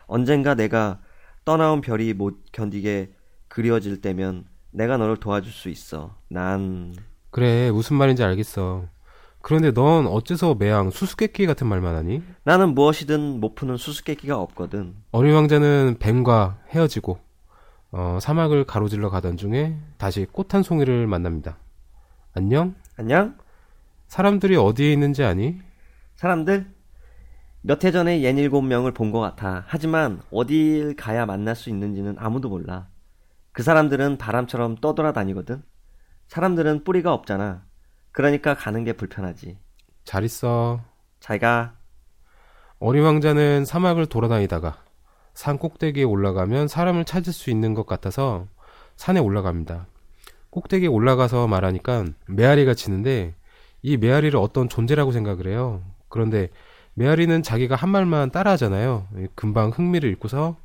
언젠가 0.08 0.56
내가 0.56 1.00
떠나온 1.46 1.82
별이 1.82 2.14
못 2.14 2.44
견디게 2.52 3.14
그리워질 3.48 4.02
때면 4.02 4.46
내가 4.72 4.98
너를 4.98 5.18
도와줄 5.18 5.52
수 5.52 5.70
있어. 5.70 6.18
난 6.28 6.94
그래, 7.30 7.72
무슨 7.72 7.98
말인지 7.98 8.24
알겠어. 8.24 8.88
그런데 9.46 9.72
넌 9.72 10.08
어째서 10.08 10.56
매양 10.56 10.90
수수께끼 10.90 11.46
같은 11.46 11.68
말만 11.68 11.94
하니? 11.96 12.24
나는 12.46 12.74
무엇이든 12.74 13.40
못 13.40 13.54
푸는 13.54 13.78
수수께끼가 13.78 14.40
없거든. 14.40 14.96
어린 15.12 15.36
왕자는 15.36 15.98
뱀과 16.00 16.58
헤어지고 16.72 17.20
어, 17.92 18.18
사막을 18.20 18.64
가로질러 18.66 19.12
가던 19.12 19.38
중에 19.38 19.78
다시 20.00 20.26
꽃 20.32 20.56
한 20.56 20.64
송이를 20.64 21.06
만납니다. 21.06 21.60
안녕? 22.34 22.74
안녕? 22.98 23.36
사람들이 24.08 24.56
어디에 24.56 24.92
있는지 24.92 25.24
아니? 25.24 25.60
사람들? 26.16 26.66
몇 27.62 27.84
해 27.84 27.92
전에 27.92 28.24
옌 28.24 28.40
일곱 28.40 28.64
명을 28.64 28.94
본 28.94 29.12
것 29.12 29.20
같아. 29.20 29.64
하지만 29.68 30.22
어딜 30.32 30.96
가야 30.96 31.28
만날 31.28 31.56
수 31.56 31.70
있는지는 31.70 32.16
아무도 32.18 32.50
몰라. 32.50 32.88
그 33.52 33.62
사람들은 33.62 34.18
바람처럼 34.18 34.78
떠돌아다니거든. 34.78 35.62
사람들은 36.30 36.84
뿌리가 36.84 37.14
없잖아. 37.14 37.65
그러니까 38.16 38.56
가는 38.56 38.86
게 38.86 38.94
불편하지. 38.94 39.58
잘 40.06 40.24
있어. 40.24 40.80
잘 41.20 41.38
가. 41.38 41.76
어린 42.80 43.04
왕자는 43.04 43.66
사막을 43.66 44.06
돌아다니다가 44.06 44.78
산 45.34 45.58
꼭대기에 45.58 46.06
올라가면 46.06 46.70
사람을 46.70 47.04
찾을 47.04 47.34
수 47.34 47.50
있는 47.50 47.74
것 47.74 47.86
같아서 47.86 48.48
산에 48.96 49.20
올라갑니다. 49.20 49.88
꼭대기에 50.50 50.88
올라가서 50.88 51.48
말하니까 51.48 52.06
메아리가 52.28 52.74
치는데 52.74 53.36
이 53.82 53.98
메아리를 53.98 54.40
어떤 54.40 54.70
존재라고 54.70 55.12
생각을 55.12 55.48
해요. 55.48 55.84
그런데 56.08 56.48
메아리는 56.94 57.44
자기가 57.44 57.76
한 57.76 57.90
말만 57.90 58.32
따라하잖아요. 58.32 59.10
금방 59.36 59.72
흥미를 59.72 60.08
잃고서 60.08 60.56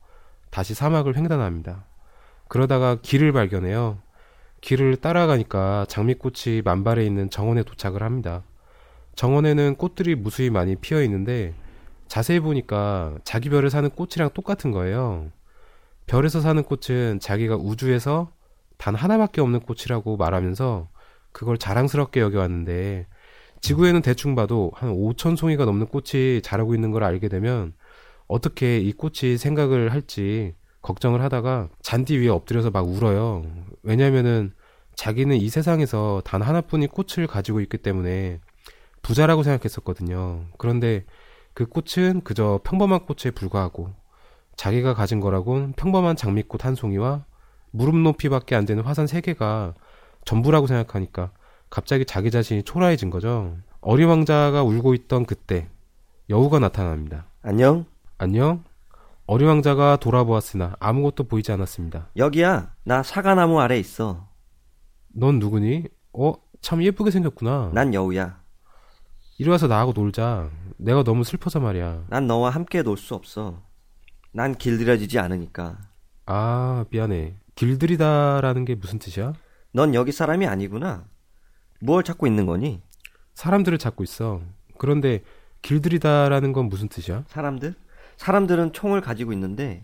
다시 0.50 0.74
사막을 0.74 1.16
횡단합니다. 1.16 1.84
그러다가 2.46 2.98
길을 3.02 3.32
발견해요. 3.32 3.98
길을 4.60 4.96
따라가니까 4.96 5.86
장미꽃이 5.88 6.62
만발해 6.64 7.04
있는 7.04 7.30
정원에 7.30 7.62
도착을 7.62 8.02
합니다. 8.02 8.42
정원에는 9.14 9.76
꽃들이 9.76 10.14
무수히 10.14 10.50
많이 10.50 10.76
피어 10.76 11.02
있는데 11.02 11.54
자세히 12.08 12.40
보니까 12.40 13.16
자기 13.24 13.48
별에 13.50 13.68
사는 13.68 13.88
꽃이랑 13.88 14.30
똑같은 14.34 14.70
거예요. 14.70 15.30
별에서 16.06 16.40
사는 16.40 16.62
꽃은 16.62 17.20
자기가 17.20 17.56
우주에서 17.56 18.32
단 18.76 18.94
하나밖에 18.94 19.40
없는 19.40 19.60
꽃이라고 19.60 20.16
말하면서 20.16 20.88
그걸 21.32 21.58
자랑스럽게 21.58 22.20
여겨왔는데 22.20 23.06
지구에는 23.60 24.02
대충 24.02 24.34
봐도 24.34 24.72
한 24.74 24.90
5천 24.90 25.36
송이가 25.36 25.64
넘는 25.66 25.86
꽃이 25.86 26.40
자라고 26.42 26.74
있는 26.74 26.90
걸 26.90 27.04
알게 27.04 27.28
되면 27.28 27.74
어떻게 28.26 28.78
이 28.78 28.92
꽃이 28.92 29.36
생각을 29.36 29.92
할지 29.92 30.54
걱정을 30.82 31.22
하다가 31.22 31.68
잔디 31.82 32.16
위에 32.18 32.28
엎드려서 32.28 32.70
막 32.70 32.88
울어요. 32.88 33.44
왜냐면은 33.82 34.52
자기는 34.94 35.36
이 35.36 35.48
세상에서 35.48 36.22
단 36.24 36.42
하나뿐인 36.42 36.88
꽃을 36.88 37.26
가지고 37.26 37.60
있기 37.60 37.78
때문에 37.78 38.40
부자라고 39.02 39.42
생각했었거든요. 39.42 40.44
그런데 40.58 41.04
그 41.54 41.66
꽃은 41.66 42.22
그저 42.22 42.60
평범한 42.64 43.06
꽃에 43.06 43.32
불과하고 43.34 43.92
자기가 44.56 44.94
가진 44.94 45.20
거라곤 45.20 45.72
평범한 45.72 46.16
장미꽃 46.16 46.64
한 46.64 46.74
송이와 46.74 47.24
무릎 47.70 47.96
높이밖에 47.96 48.54
안 48.54 48.66
되는 48.66 48.82
화산 48.82 49.06
세 49.06 49.20
개가 49.20 49.74
전부라고 50.24 50.66
생각하니까 50.66 51.30
갑자기 51.70 52.04
자기 52.04 52.30
자신이 52.30 52.62
초라해진 52.64 53.10
거죠. 53.10 53.56
어린 53.80 54.08
왕자가 54.08 54.62
울고 54.62 54.94
있던 54.94 55.24
그때 55.24 55.68
여우가 56.28 56.58
나타납니다. 56.58 57.26
안녕? 57.42 57.86
안녕? 58.18 58.64
어린 59.32 59.46
왕자가 59.46 59.98
돌아보았으나 59.98 60.74
아무것도 60.80 61.28
보이지 61.28 61.52
않았습니다. 61.52 62.08
여기야. 62.16 62.74
나 62.82 63.04
사과나무 63.04 63.60
아래 63.60 63.78
있어. 63.78 64.28
넌 65.14 65.38
누구니? 65.38 65.84
어? 66.12 66.32
참 66.60 66.82
예쁘게 66.82 67.12
생겼구나. 67.12 67.70
난 67.72 67.94
여우야. 67.94 68.40
이리 69.38 69.48
와서 69.48 69.68
나하고 69.68 69.92
놀자. 69.94 70.50
내가 70.78 71.04
너무 71.04 71.22
슬퍼서 71.22 71.60
말이야. 71.60 72.06
난 72.08 72.26
너와 72.26 72.50
함께 72.50 72.82
놀 72.82 72.96
수 72.96 73.14
없어. 73.14 73.62
난 74.32 74.56
길들여지지 74.56 75.20
않으니까. 75.20 75.78
아, 76.26 76.84
미안해. 76.90 77.36
길들이다라는 77.54 78.64
게 78.64 78.74
무슨 78.74 78.98
뜻이야? 78.98 79.34
넌 79.72 79.94
여기 79.94 80.10
사람이 80.10 80.48
아니구나. 80.48 81.04
뭘 81.80 82.02
찾고 82.02 82.26
있는 82.26 82.46
거니? 82.46 82.82
사람들을 83.34 83.78
찾고 83.78 84.02
있어. 84.02 84.40
그런데 84.76 85.22
길들이다라는 85.62 86.52
건 86.52 86.66
무슨 86.68 86.88
뜻이야? 86.88 87.22
사람들? 87.28 87.76
사람들은 88.20 88.74
총을 88.74 89.00
가지고 89.00 89.32
있는데 89.32 89.82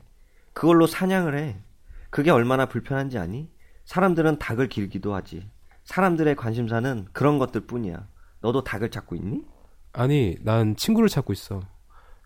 그걸로 0.53 0.87
사냥을 0.87 1.39
해. 1.39 1.57
그게 2.11 2.31
얼마나 2.31 2.67
불편한지 2.67 3.17
아니? 3.17 3.49
사람들은 3.87 4.39
닭을 4.39 4.69
길기도 4.69 5.15
하지. 5.15 5.49
사람들의 5.85 6.37
관심사는 6.37 7.07
그런 7.15 7.39
것들 7.39 7.63
뿐이야. 7.63 8.07
너도 8.43 8.63
닭을 8.63 8.91
찾고 8.91 9.17
있니? 9.17 9.43
아니, 9.95 10.37
난 10.43 10.77
친구를 10.77 11.09
찾고 11.09 11.33
있어. 11.33 11.63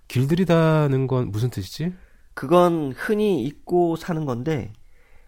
길들이다는 0.09 1.07
건 1.07 1.31
무슨 1.31 1.49
뜻이지? 1.49 1.95
그건 2.35 2.93
흔히 2.97 3.45
잊고 3.45 3.95
사는 3.95 4.25
건데 4.25 4.73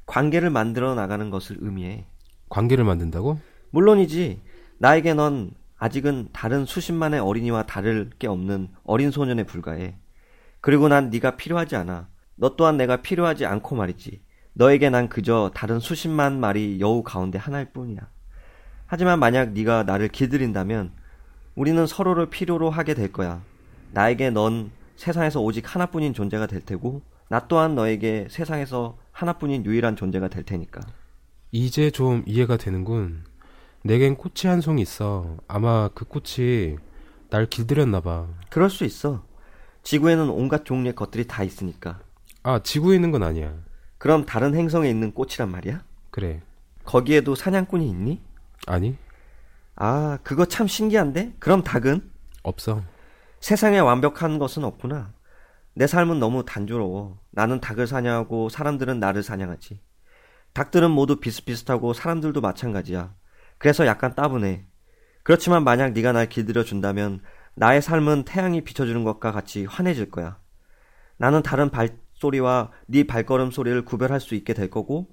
관계를 0.07 0.51
만들어 0.51 0.97
나가는 0.97 1.31
것을 1.31 1.59
의미해. 1.61 2.07
관계를 2.49 2.83
만든다고? 2.85 3.39
물론이지. 3.71 4.43
나에게 4.79 5.15
넌 5.15 5.53
아직은 5.77 6.31
다른 6.33 6.67
수십만의 6.67 7.21
어린이와 7.21 7.67
다를 7.67 8.11
게 8.19 8.27
없는 8.27 8.71
어린 8.83 9.13
소년에 9.13 9.45
불과해. 9.45 10.02
그리고 10.63 10.89
난 10.89 11.11
네가 11.11 11.37
필요하지 11.37 11.77
않아. 11.77 12.09
너 12.37 12.57
또한 12.57 12.79
내가 12.79 13.03
필요하지 13.03 13.45
않고 13.45 13.77
말이지. 13.77 14.23
너에게 14.55 14.91
난 14.91 15.09
그저 15.09 15.51
다른 15.55 15.81
수십만 15.81 16.39
마리 16.39 16.79
여우 16.81 17.03
가운데 17.03 17.37
하나일 17.37 17.73
뿐이야. 17.73 18.01
하지만 18.87 19.19
만약 19.19 19.53
네가 19.53 19.83
나를 19.83 20.09
길들인다면 20.09 20.93
우리는 21.57 21.87
서로를 21.87 22.31
필요로 22.31 22.71
하게 22.71 22.95
될 22.95 23.13
거야. 23.13 23.43
나에게 23.91 24.31
넌 24.31 24.71
세상에서 24.97 25.41
오직 25.41 25.75
하나뿐인 25.75 26.15
존재가 26.15 26.47
될 26.47 26.61
테고 26.61 27.03
나 27.29 27.49
또한 27.49 27.75
너에게 27.75 28.29
세상에서 28.31 28.99
하나뿐인 29.11 29.65
유일한 29.65 29.97
존재가 29.97 30.29
될 30.29 30.45
테니까. 30.45 30.81
이제 31.51 31.91
좀 31.91 32.23
이해가 32.25 32.57
되는군. 32.57 33.25
내겐 33.85 34.15
꽃이 34.15 34.49
한 34.51 34.61
송이 34.61 34.81
있어. 34.83 35.39
아마 35.49 35.89
그 35.89 36.05
꽃이 36.05 36.77
날 37.31 37.47
길들였나 37.47 38.01
봐. 38.01 38.29
그럴 38.49 38.71
수 38.71 38.85
있어. 38.85 39.25
지구에는 39.83 40.31
온갖 40.31 40.65
종류의 40.65 40.95
것들이 40.95 41.27
다 41.27 41.43
있으니까. 41.43 42.01
아, 42.43 42.61
지구에 42.63 42.97
있는 42.97 43.11
건 43.11 43.23
아니야. 43.23 43.55
그럼 43.99 44.25
다른 44.27 44.55
행성에 44.55 44.89
있는 44.89 45.13
꽃이란 45.13 45.51
말이야? 45.51 45.85
그래. 46.11 46.43
거기에도 46.85 47.35
사냥꾼이 47.35 47.89
있니? 47.89 48.21
아니, 48.67 48.97
아, 49.77 50.19
그거 50.23 50.45
참 50.47 50.67
신기한데? 50.67 51.35
그럼 51.39 51.63
닭은? 51.63 52.11
없어. 52.43 52.83
세상에 53.41 53.79
완벽한 53.79 54.39
것은 54.39 54.65
없구나. 54.65 55.13
내 55.75 55.87
삶은 55.87 56.19
너무 56.19 56.45
단조로워. 56.45 57.19
나는 57.31 57.61
닭을 57.61 57.87
사냥하고 57.87 58.49
사람들은 58.49 59.01
나를 59.01 59.23
사냥하지. 59.23 59.81
닭들은 60.53 60.91
모두 60.91 61.17
비슷비슷하고 61.17 61.95
사람들도 61.95 62.41
마찬가지야. 62.41 63.15
그래서 63.59 63.87
약간 63.87 64.15
따분해. 64.15 64.67
그렇지만 65.23 65.65
만약 65.65 65.93
네가 65.93 66.13
날 66.13 66.29
길들여 66.29 66.65
준다면 66.65 67.23
나의 67.55 67.83
삶은 67.83 68.25
태양이 68.25 68.63
비춰주는 68.63 69.05
것과 69.05 69.33
같이 69.33 69.65
환해질 69.65 70.11
거야. 70.11 70.39
나는 71.17 71.43
다른 71.43 71.71
발소리와 71.71 72.71
네 72.87 73.05
발걸음 73.05 73.51
소리를 73.51 73.85
구별할 73.85 74.21
수 74.21 74.35
있게 74.35 74.55
될 74.55 74.71
거고 74.71 75.09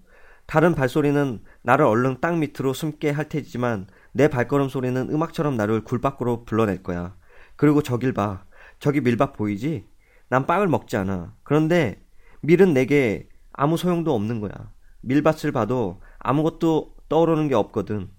다른 0.46 0.74
발소리는 0.74 1.43
나를 1.62 1.86
얼른 1.86 2.22
땅 2.22 2.39
밑으로 2.39 2.74
숨게 2.74 3.12
할 3.12 3.29
테지만 3.29 3.88
내 4.13 4.27
발걸음 4.27 4.69
소리는 4.69 5.10
음악처럼 5.12 5.55
나를 5.55 5.84
굴 5.84 6.01
밖으로 6.01 6.43
불러낼 6.46 6.81
거야. 6.81 7.15
그리고 7.55 7.84
저길 7.84 8.13
봐. 8.13 8.46
저기 8.79 9.01
밀밭 9.01 9.34
보이지? 9.34 9.86
난 10.29 10.48
빵을 10.48 10.67
먹지 10.67 10.98
않아. 10.98 11.36
그런데 11.43 12.01
밀은 12.41 12.74
내게 12.74 13.27
아무 13.51 13.77
소용도 13.77 14.15
없는 14.15 14.39
거야. 14.39 14.72
밀밭을 15.01 15.51
봐도 15.51 16.01
아무것도 16.17 16.96
떠오르는 17.10 17.48
게 17.50 17.55
없거든. 17.55 18.10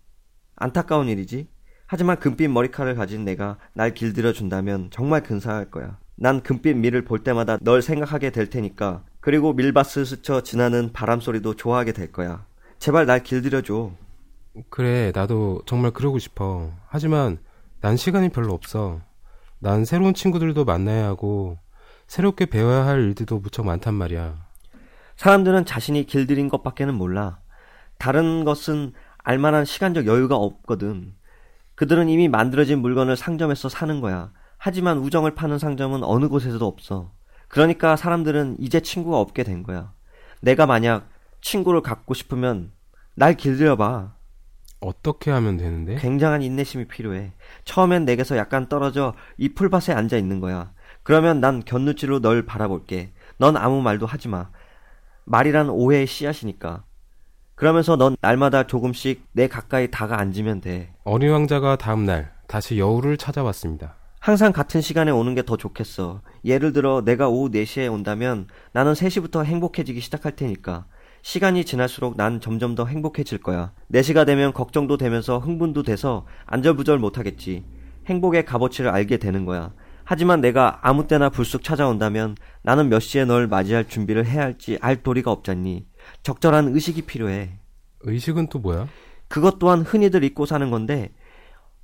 안타까운 0.56 1.08
일이지. 1.08 1.48
하지만 1.92 2.20
금빛 2.20 2.48
머리카락을 2.52 2.94
가진 2.94 3.24
내가 3.24 3.56
날 3.72 3.92
길들여 3.94 4.32
준다면 4.32 4.90
정말 4.92 5.24
근사할 5.24 5.72
거야. 5.72 5.98
난 6.14 6.40
금빛 6.40 6.76
밀을 6.76 7.02
볼 7.04 7.24
때마다 7.24 7.58
널 7.60 7.82
생각하게 7.82 8.30
될 8.30 8.48
테니까. 8.48 9.02
그리고 9.18 9.52
밀밭을 9.52 10.06
스쳐 10.06 10.40
지나는 10.40 10.92
바람 10.92 11.20
소리도 11.20 11.56
좋아하게 11.56 11.90
될 11.90 12.12
거야. 12.12 12.46
제발 12.78 13.06
날 13.06 13.24
길들여 13.24 13.62
줘. 13.62 13.90
그래, 14.68 15.10
나도 15.12 15.62
정말 15.66 15.90
그러고 15.90 16.20
싶어. 16.20 16.70
하지만 16.86 17.38
난 17.80 17.96
시간이 17.96 18.28
별로 18.28 18.54
없어. 18.54 19.00
난 19.58 19.84
새로운 19.84 20.14
친구들도 20.14 20.64
만나야 20.64 21.06
하고 21.06 21.58
새롭게 22.06 22.46
배워야 22.46 22.86
할 22.86 23.00
일들도 23.00 23.40
무척 23.40 23.66
많단 23.66 23.94
말이야. 23.94 24.36
사람들은 25.16 25.64
자신이 25.64 26.06
길들인 26.06 26.50
것밖에는 26.50 26.94
몰라. 26.94 27.40
다른 27.98 28.44
것은 28.44 28.92
알만한 29.24 29.64
시간적 29.64 30.06
여유가 30.06 30.36
없거든. 30.36 31.18
그들은 31.80 32.10
이미 32.10 32.28
만들어진 32.28 32.80
물건을 32.80 33.16
상점에서 33.16 33.70
사는 33.70 34.02
거야. 34.02 34.32
하지만 34.58 34.98
우정을 34.98 35.34
파는 35.34 35.58
상점은 35.58 36.04
어느 36.04 36.28
곳에서도 36.28 36.66
없어. 36.66 37.10
그러니까 37.48 37.96
사람들은 37.96 38.56
이제 38.60 38.80
친구가 38.80 39.18
없게 39.18 39.44
된 39.44 39.62
거야. 39.62 39.94
내가 40.42 40.66
만약 40.66 41.08
친구를 41.40 41.80
갖고 41.80 42.12
싶으면 42.12 42.70
날 43.14 43.34
길들여봐. 43.34 44.12
어떻게 44.80 45.30
하면 45.30 45.56
되는데? 45.56 45.94
굉장한 45.94 46.42
인내심이 46.42 46.86
필요해. 46.86 47.32
처음엔 47.64 48.04
내게서 48.04 48.36
약간 48.36 48.68
떨어져 48.68 49.14
이 49.38 49.54
풀밭에 49.54 49.94
앉아 49.94 50.18
있는 50.18 50.40
거야. 50.40 50.74
그러면 51.02 51.40
난 51.40 51.64
곁눈질로 51.64 52.20
널 52.20 52.44
바라볼게. 52.44 53.14
넌 53.38 53.56
아무 53.56 53.80
말도 53.80 54.04
하지 54.04 54.28
마. 54.28 54.50
말이란 55.24 55.70
오해의 55.70 56.06
씨앗이니까. 56.06 56.84
그러면서 57.60 57.94
넌 57.94 58.16
날마다 58.22 58.66
조금씩 58.66 59.22
내 59.32 59.46
가까이 59.46 59.90
다가 59.90 60.18
앉으면 60.18 60.62
돼. 60.62 60.94
어린 61.04 61.30
왕자가 61.30 61.76
다음 61.76 62.06
날 62.06 62.32
다시 62.46 62.78
여우를 62.78 63.18
찾아왔습니다. 63.18 63.96
항상 64.18 64.50
같은 64.50 64.80
시간에 64.80 65.10
오는 65.10 65.34
게 65.34 65.42
더 65.42 65.58
좋겠어. 65.58 66.22
예를 66.42 66.72
들어 66.72 67.02
내가 67.04 67.28
오후 67.28 67.50
4시에 67.50 67.92
온다면 67.92 68.46
나는 68.72 68.94
3시부터 68.94 69.44
행복해지기 69.44 70.00
시작할 70.00 70.36
테니까. 70.36 70.86
시간이 71.20 71.66
지날수록 71.66 72.16
난 72.16 72.40
점점 72.40 72.74
더 72.74 72.86
행복해질 72.86 73.42
거야. 73.42 73.72
4시가 73.92 74.24
되면 74.24 74.54
걱정도 74.54 74.96
되면서 74.96 75.38
흥분도 75.38 75.82
돼서 75.82 76.24
안절부절 76.46 76.98
못하겠지. 76.98 77.64
행복의 78.06 78.46
값어치를 78.46 78.88
알게 78.90 79.18
되는 79.18 79.44
거야. 79.44 79.70
하지만 80.04 80.40
내가 80.40 80.78
아무 80.80 81.06
때나 81.06 81.28
불쑥 81.28 81.62
찾아온다면 81.62 82.36
나는 82.62 82.88
몇 82.88 83.00
시에 83.00 83.26
널 83.26 83.46
맞이할 83.48 83.86
준비를 83.86 84.24
해야 84.24 84.44
할지 84.44 84.78
알 84.80 85.02
도리가 85.02 85.30
없잖니. 85.30 85.89
적절한 86.22 86.68
의식이 86.68 87.02
필요해. 87.02 87.50
의식은 88.02 88.48
또 88.48 88.58
뭐야? 88.58 88.88
그것 89.28 89.58
또한 89.58 89.82
흔히들 89.82 90.24
잊고 90.24 90.46
사는 90.46 90.70
건데 90.70 91.10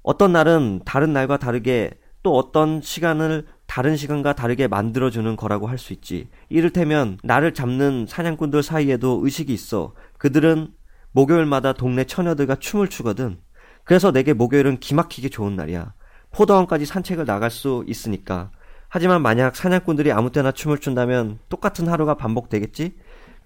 어떤 0.03 0.33
날은 0.33 0.83
다른 0.85 1.13
날과 1.13 1.37
다르게 1.39 1.91
또 2.23 2.37
어떤 2.37 2.81
시간을 2.81 3.47
다른 3.67 3.97
시간과 3.97 4.33
다르게 4.35 4.67
만들어주는 4.69 5.37
거라고 5.37 5.67
할 5.69 5.79
수 5.79 5.93
있지. 5.93 6.29
이를테면 6.49 7.19
나를 7.23 7.55
잡는 7.55 8.07
사냥꾼들 8.09 8.63
사이에도 8.63 9.21
의식이 9.25 9.53
있어. 9.53 9.95
그들은 10.19 10.73
목요일마다 11.13 11.73
동네 11.73 12.05
처녀들과 12.05 12.57
춤을 12.57 12.89
추거든. 12.89 13.39
그래서 13.85 14.11
내게 14.13 14.33
목요일은 14.33 14.81
기막히게 14.81 15.29
좋은 15.29 15.55
날이야. 15.57 15.95
포도원까지 16.33 16.87
산책을 16.87 17.25
나갈 17.25 17.51
수 17.51 17.85
있으니까. 17.87 18.51
하지만 18.89 19.23
만약 19.23 19.57
사냥꾼들이 19.57 20.13
아무 20.13 20.31
때나 20.31 20.53
춤을 20.53 20.79
춘다면 20.79 21.39
똑같은 21.49 21.89
하루가 21.89 22.15
반복되겠지? 22.15 22.97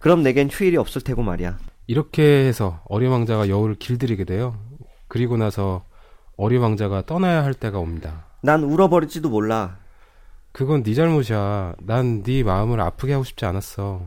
그럼 0.00 0.22
내겐 0.22 0.48
휴일이 0.50 0.76
없을 0.76 1.02
테고 1.02 1.22
말이야. 1.22 1.58
이렇게 1.86 2.22
해서 2.46 2.80
어린 2.88 3.10
왕자가 3.10 3.48
여우를 3.48 3.76
길들이게 3.76 4.24
돼요. 4.24 4.56
그리고 5.08 5.36
나서 5.36 5.84
어린 6.36 6.60
왕자가 6.62 7.04
떠나야 7.06 7.44
할 7.44 7.54
때가 7.54 7.78
옵니다. 7.78 8.24
난 8.42 8.64
울어버릴지도 8.64 9.28
몰라. 9.28 9.78
그건 10.52 10.82
네 10.82 10.94
잘못이야. 10.94 11.74
난 11.82 12.22
네 12.22 12.42
마음을 12.42 12.80
아프게 12.80 13.12
하고 13.12 13.24
싶지 13.24 13.44
않았어. 13.44 14.00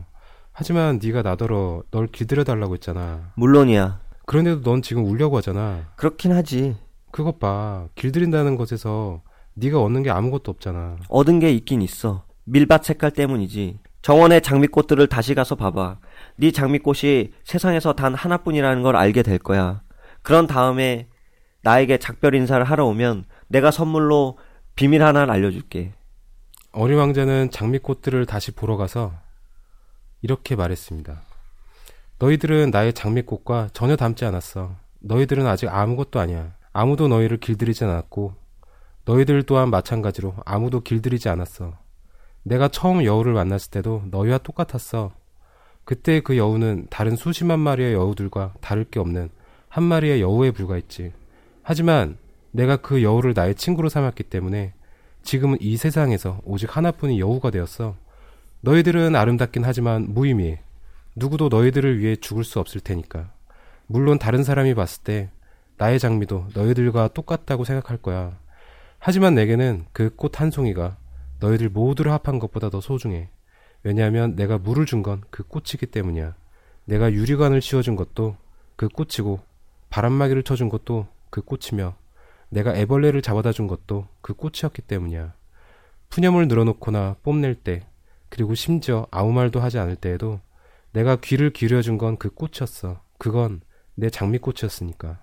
하지만 0.52 0.98
네가 1.02 1.22
나더러 1.22 1.82
널 1.90 2.06
길들여 2.08 2.44
달라고 2.44 2.74
했잖아. 2.74 3.32
물론이야. 3.36 4.00
그런데도 4.26 4.62
넌 4.62 4.82
지금 4.82 5.04
울려고 5.04 5.36
하잖아. 5.38 5.88
그렇긴 5.96 6.32
하지. 6.32 6.76
그것 7.10 7.38
봐. 7.38 7.86
길들인다는 7.94 8.56
것에서 8.56 9.22
네가 9.54 9.80
얻는 9.80 10.02
게 10.02 10.10
아무것도 10.10 10.50
없잖아. 10.50 10.96
얻은 11.08 11.38
게 11.38 11.52
있긴 11.52 11.82
있어. 11.82 12.24
밀밭 12.44 12.84
색깔 12.84 13.12
때문이지. 13.12 13.78
정원의 14.04 14.42
장미꽃들을 14.42 15.06
다시 15.06 15.34
가서 15.34 15.54
봐봐. 15.54 15.96
네 16.36 16.50
장미꽃이 16.50 17.32
세상에서 17.42 17.94
단 17.94 18.14
하나뿐이라는 18.14 18.82
걸 18.82 18.96
알게 18.96 19.22
될 19.22 19.38
거야. 19.38 19.80
그런 20.20 20.46
다음에 20.46 21.08
나에게 21.62 21.96
작별 21.96 22.34
인사를 22.34 22.62
하러 22.62 22.84
오면 22.84 23.24
내가 23.48 23.70
선물로 23.70 24.36
비밀 24.74 25.02
하나를 25.02 25.32
알려줄게. 25.32 25.94
어린 26.72 26.98
왕자는 26.98 27.50
장미꽃들을 27.50 28.26
다시 28.26 28.52
보러 28.52 28.76
가서 28.76 29.14
이렇게 30.20 30.54
말했습니다. 30.54 31.22
너희들은 32.18 32.72
나의 32.72 32.92
장미꽃과 32.92 33.70
전혀 33.72 33.96
닮지 33.96 34.26
않았어. 34.26 34.76
너희들은 35.00 35.46
아직 35.46 35.70
아무것도 35.70 36.20
아니야. 36.20 36.52
아무도 36.74 37.08
너희를 37.08 37.38
길들이지 37.38 37.84
않았고, 37.84 38.34
너희들 39.06 39.44
또한 39.44 39.70
마찬가지로 39.70 40.34
아무도 40.44 40.80
길들이지 40.80 41.30
않았어. 41.30 41.83
내가 42.44 42.68
처음 42.68 43.04
여우를 43.04 43.32
만났을 43.32 43.70
때도 43.70 44.04
너희와 44.10 44.38
똑같았어. 44.38 45.12
그때 45.84 46.20
그 46.20 46.36
여우는 46.36 46.86
다른 46.90 47.16
수십만 47.16 47.58
마리의 47.60 47.94
여우들과 47.94 48.54
다를 48.60 48.84
게 48.84 49.00
없는 49.00 49.30
한 49.68 49.84
마리의 49.84 50.20
여우에 50.20 50.50
불과했지. 50.52 51.12
하지만 51.62 52.16
내가 52.52 52.76
그 52.76 53.02
여우를 53.02 53.32
나의 53.34 53.54
친구로 53.54 53.88
삼았기 53.88 54.24
때문에 54.24 54.74
지금은 55.22 55.58
이 55.60 55.76
세상에서 55.76 56.40
오직 56.44 56.76
하나뿐인 56.76 57.18
여우가 57.18 57.50
되었어. 57.50 57.96
너희들은 58.60 59.16
아름답긴 59.16 59.64
하지만 59.64 60.06
무의미해. 60.12 60.60
누구도 61.16 61.48
너희들을 61.48 61.98
위해 61.98 62.16
죽을 62.16 62.44
수 62.44 62.60
없을 62.60 62.80
테니까. 62.80 63.30
물론 63.86 64.18
다른 64.18 64.42
사람이 64.44 64.74
봤을 64.74 65.02
때 65.02 65.30
나의 65.76 65.98
장미도 65.98 66.48
너희들과 66.54 67.08
똑같다고 67.08 67.64
생각할 67.64 67.96
거야. 67.98 68.38
하지만 68.98 69.34
내게는 69.34 69.86
그 69.92 70.10
꽃 70.16 70.40
한 70.40 70.50
송이가 70.50 70.96
너희들 71.44 71.68
모두를 71.68 72.12
합한 72.12 72.38
것보다 72.38 72.70
더 72.70 72.80
소중해. 72.80 73.28
왜냐하면 73.82 74.34
내가 74.34 74.56
물을 74.58 74.86
준 74.86 75.02
건 75.02 75.22
그 75.30 75.42
꽃이기 75.42 75.86
때문이야. 75.86 76.34
내가 76.86 77.12
유리관을 77.12 77.60
씌워준 77.60 77.96
것도 77.96 78.36
그 78.76 78.88
꽃이고 78.88 79.40
바람막이를 79.90 80.42
쳐준 80.42 80.68
것도 80.68 81.06
그 81.30 81.42
꽃이며 81.42 81.96
내가 82.48 82.74
애벌레를 82.76 83.20
잡아다 83.22 83.52
준 83.52 83.66
것도 83.66 84.08
그 84.22 84.32
꽃이었기 84.34 84.82
때문이야. 84.82 85.34
푸념을 86.08 86.48
늘어놓거나 86.48 87.16
뽐낼 87.22 87.54
때 87.54 87.86
그리고 88.28 88.54
심지어 88.54 89.06
아무 89.10 89.32
말도 89.32 89.60
하지 89.60 89.78
않을 89.78 89.96
때에도 89.96 90.40
내가 90.92 91.16
귀를 91.16 91.50
기울여준 91.50 91.98
건 91.98 92.16
그 92.16 92.30
꽃이었어. 92.30 93.02
그건 93.18 93.60
내 93.94 94.08
장미꽃이었으니까. 94.10 95.20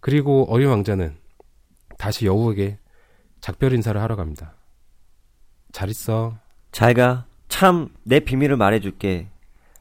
그리고 0.00 0.46
어린 0.50 0.68
왕자는 0.68 1.16
다시 1.98 2.26
여우에게 2.26 2.78
작별 3.40 3.72
인사를 3.72 4.00
하러 4.00 4.16
갑니다. 4.16 4.54
잘 5.74 5.90
있어. 5.90 6.38
잘 6.70 6.94
가. 6.94 7.26
참, 7.48 7.88
내 8.04 8.20
비밀을 8.20 8.56
말해줄게. 8.56 9.28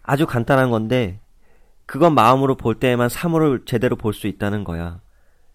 아주 0.02 0.26
간단한 0.26 0.72
건데, 0.72 1.20
그건 1.86 2.16
마음으로 2.16 2.56
볼 2.58 2.80
때에만 2.80 3.10
사물을 3.10 3.66
제대로 3.66 3.96
볼 3.96 4.12
수 4.12 4.26
있다는 4.26 4.64
거야. 4.64 5.02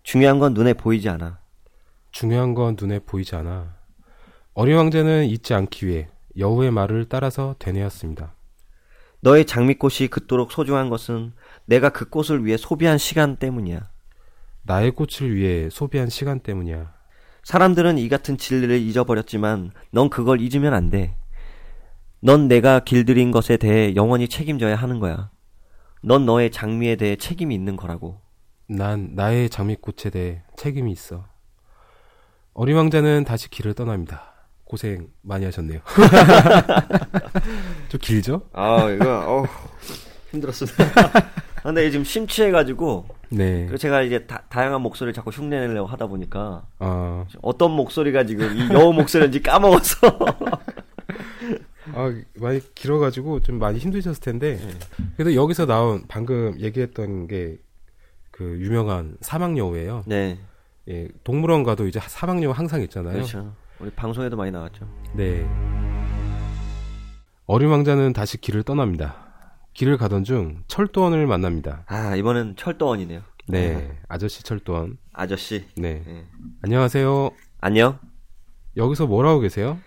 중요한 0.04 0.38
건 0.38 0.54
눈에 0.54 0.74
보이지 0.74 1.08
않아. 1.08 1.40
중요한 2.12 2.54
건 2.54 2.76
눈에 2.80 3.00
보이지 3.00 3.34
않아. 3.34 3.74
어린 4.54 4.76
왕자는 4.76 5.26
잊지 5.26 5.54
않기 5.54 5.88
위해 5.88 6.08
여우의 6.36 6.70
말을 6.70 7.06
따라서 7.08 7.56
되뇌었습니다. 7.58 8.32
너의 9.20 9.44
장미꽃이 9.44 10.06
그토록 10.08 10.52
소중한 10.52 10.88
것은 10.88 11.32
내가 11.64 11.88
그 11.88 12.08
꽃을 12.08 12.44
위해 12.44 12.56
소비한 12.56 12.96
시간 12.96 13.34
때문이야. 13.34 13.90
나의 14.62 14.92
꽃을 14.92 15.34
위해 15.34 15.68
소비한 15.68 16.08
시간 16.08 16.38
때문이야. 16.38 16.97
사람들은 17.48 17.96
이 17.96 18.10
같은 18.10 18.36
진리를 18.36 18.76
잊어버렸지만 18.76 19.70
넌 19.90 20.10
그걸 20.10 20.42
잊으면 20.42 20.74
안 20.74 20.90
돼. 20.90 21.16
넌 22.20 22.46
내가 22.46 22.80
길들인 22.80 23.30
것에 23.30 23.56
대해 23.56 23.96
영원히 23.96 24.28
책임져야 24.28 24.76
하는 24.76 25.00
거야. 25.00 25.30
넌 26.02 26.26
너의 26.26 26.50
장미에 26.50 26.96
대해 26.96 27.16
책임이 27.16 27.54
있는 27.54 27.76
거라고. 27.76 28.20
난 28.66 29.12
나의 29.14 29.48
장미꽃에 29.48 30.10
대해 30.12 30.42
책임이 30.58 30.92
있어. 30.92 31.24
어린 32.52 32.76
왕자는 32.76 33.24
다시 33.24 33.48
길을 33.48 33.72
떠납니다. 33.72 34.34
고생 34.64 35.08
많이 35.22 35.46
하셨네요. 35.46 35.80
좀 37.88 37.98
길죠? 37.98 38.42
아, 38.52 38.90
이거, 38.90 39.24
어 39.26 39.46
힘들었습니다. 40.32 40.84
근데 41.64 41.90
지금 41.90 42.04
심취해가지고, 42.04 43.08
네. 43.30 43.68
제가 43.76 44.02
이제 44.02 44.26
다, 44.26 44.42
양한 44.56 44.80
목소리를 44.82 45.12
자꾸 45.12 45.30
흉내내려고 45.30 45.86
하다 45.86 46.06
보니까, 46.06 46.66
아, 46.78 47.26
어떤 47.42 47.72
목소리가 47.72 48.24
지금 48.24 48.56
이 48.56 48.68
여우 48.72 48.92
목소리인지 48.92 49.42
까먹어서. 49.42 49.96
아, 51.94 52.14
많이 52.34 52.74
길어가지고 52.74 53.40
좀 53.40 53.58
많이 53.58 53.78
힘드셨을 53.78 54.20
텐데, 54.20 54.58
그래도 55.16 55.34
여기서 55.34 55.66
나온 55.66 56.04
방금 56.08 56.58
얘기했던 56.60 57.26
게 57.26 57.58
그 58.38 58.56
유명한 58.60 59.16
사막 59.20 59.58
여우예요. 59.58 60.04
네. 60.06 60.38
예, 60.88 61.08
동물원 61.24 61.64
가도 61.64 61.88
이제 61.88 61.98
사막 62.00 62.40
여우 62.44 62.52
항상 62.52 62.80
있잖아요. 62.82 63.14
그렇죠. 63.14 63.52
우리 63.80 63.90
방송에도 63.90 64.36
많이 64.36 64.52
나왔죠. 64.52 64.88
네. 65.12 65.44
어린 67.46 67.68
왕자는 67.68 68.12
다시 68.12 68.40
길을 68.40 68.62
떠납니다. 68.62 69.27
길을 69.78 69.96
가던 69.96 70.24
중 70.24 70.64
철도원을 70.66 71.28
만납니다. 71.28 71.84
아, 71.86 72.16
이번엔 72.16 72.56
철도원이네요. 72.56 73.22
네, 73.46 73.96
아저씨 74.08 74.42
철도원. 74.42 74.98
아저씨. 75.12 75.66
네. 75.76 76.02
네. 76.04 76.26
안녕하세요. 76.62 77.30
안녕. 77.60 78.00
여기서 78.76 79.06
뭘 79.06 79.28
하고 79.28 79.38
계세요? 79.38 79.78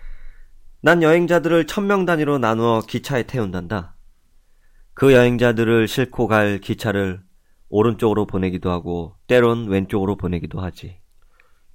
난 0.80 1.02
여행자들을 1.02 1.66
천명 1.66 2.06
단위로 2.06 2.38
나누어 2.38 2.80
기차에 2.80 3.24
태운단다. 3.24 3.94
그 4.94 5.12
여행자들을 5.12 5.86
싣고 5.86 6.26
갈 6.26 6.58
기차를 6.58 7.20
오른쪽으로 7.68 8.26
보내기도 8.26 8.70
하고 8.70 9.16
때론 9.26 9.68
왼쪽으로 9.68 10.16
보내기도 10.16 10.62
하지. 10.62 11.00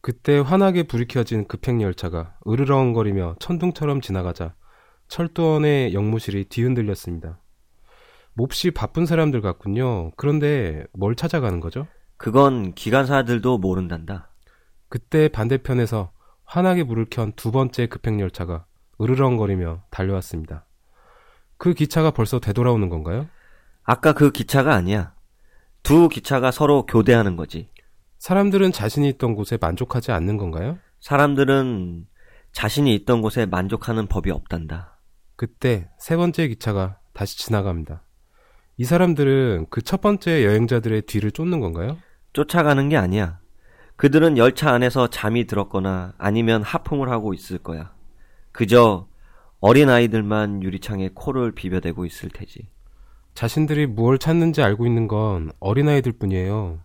그때 0.02 0.40
환하게 0.40 0.88
불이 0.88 1.06
켜진 1.08 1.48
급행열차가 1.48 2.36
으르렁거리며 2.48 3.36
천둥처럼 3.40 4.02
지나가자 4.02 4.56
철도원의 5.08 5.94
영무실이 5.94 6.46
뒤흔들렸습니다. 6.46 7.40
몹시 8.38 8.70
바쁜 8.70 9.08
사람들 9.08 9.42
같군요. 9.42 10.12
그런데 10.16 10.86
뭘 10.94 11.16
찾아가는 11.16 11.60
거죠? 11.60 11.88
그건 12.18 12.74
기관사들도 12.74 13.58
모른단다. 13.58 14.30
그때 14.90 15.28
반대편에서 15.28 16.12
환하게 16.46 16.84
불을 16.84 17.08
켠 17.10 17.34
두 17.36 17.52
번째 17.52 17.88
급행열차가 17.88 18.66
으르렁거리며 19.02 19.82
달려왔습니다. 19.90 20.66
그 21.58 21.74
기차가 21.74 22.12
벌써 22.12 22.40
되돌아오는 22.40 22.90
건가요? 22.90 23.28
아까 23.84 24.14
그 24.14 24.32
기차가 24.32 24.76
아니야. 24.76 25.16
두 25.82 26.08
기차가 26.08 26.52
서로 26.52 26.86
교대하는 26.86 27.38
거지. 27.38 27.72
사람들은 28.20 28.72
자신이 28.72 29.10
있던 29.10 29.34
곳에 29.34 29.58
만족하지 29.60 30.12
않는 30.12 30.38
건가요? 30.38 30.78
사람들은 31.00 32.06
자신이 32.52 32.94
있던 32.96 33.22
곳에 33.22 33.48
만족하는 33.48 34.06
법이 34.06 34.30
없단다. 34.30 35.00
그때 35.36 35.90
세 36.00 36.16
번째 36.16 36.48
기차가 36.48 37.00
다시 37.14 37.38
지나갑니다. 37.40 38.04
이 38.78 38.84
사람들은 38.86 39.68
그 39.70 39.82
첫 39.82 40.02
번째 40.02 40.46
여행자들의 40.46 41.04
뒤를 41.04 41.32
쫓는 41.32 41.60
건가요? 41.60 41.98
쫓아가는 42.34 42.90
게 42.90 42.98
아니야. 42.98 43.40
그들은 43.96 44.38
열차 44.38 44.72
안에서 44.72 45.08
잠이 45.10 45.48
들었거나 45.48 46.14
아니면 46.20 46.62
하품을 46.62 47.10
하고 47.10 47.34
있을 47.34 47.58
거야. 47.58 47.92
그저 48.52 49.08
어린 49.60 49.90
아이들만 49.90 50.62
유리창에 50.62 51.10
코를 51.16 51.52
비벼대고 51.54 52.06
있을 52.06 52.30
테지. 52.30 52.68
자신들이 53.34 53.88
무엇을 53.88 54.20
찾는지 54.20 54.62
알고 54.62 54.86
있는 54.86 55.08
건 55.08 55.52
어린 55.60 55.90
아이들 55.90 56.12
뿐이에요. 56.12 56.80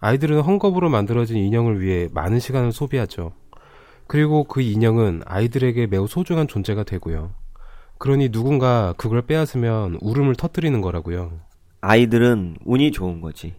아이들은 0.00 0.42
헝겊으로 0.42 0.88
만들어진 0.88 1.36
인형을 1.36 1.80
위해 1.80 2.08
많은 2.12 2.40
시간을 2.40 2.72
소비하죠. 2.72 3.32
그리고 4.08 4.44
그 4.44 4.60
인형은 4.60 5.22
아이들에게 5.24 5.86
매우 5.86 6.06
소중한 6.08 6.48
존재가 6.48 6.84
되고요. 6.84 7.32
그러니 7.98 8.30
누군가 8.30 8.94
그걸 8.96 9.22
빼앗으면 9.22 9.98
울음을 10.00 10.34
터뜨리는 10.36 10.80
거라고요. 10.80 11.40
아이들은 11.80 12.56
운이 12.64 12.92
좋은 12.92 13.20
거지. 13.20 13.54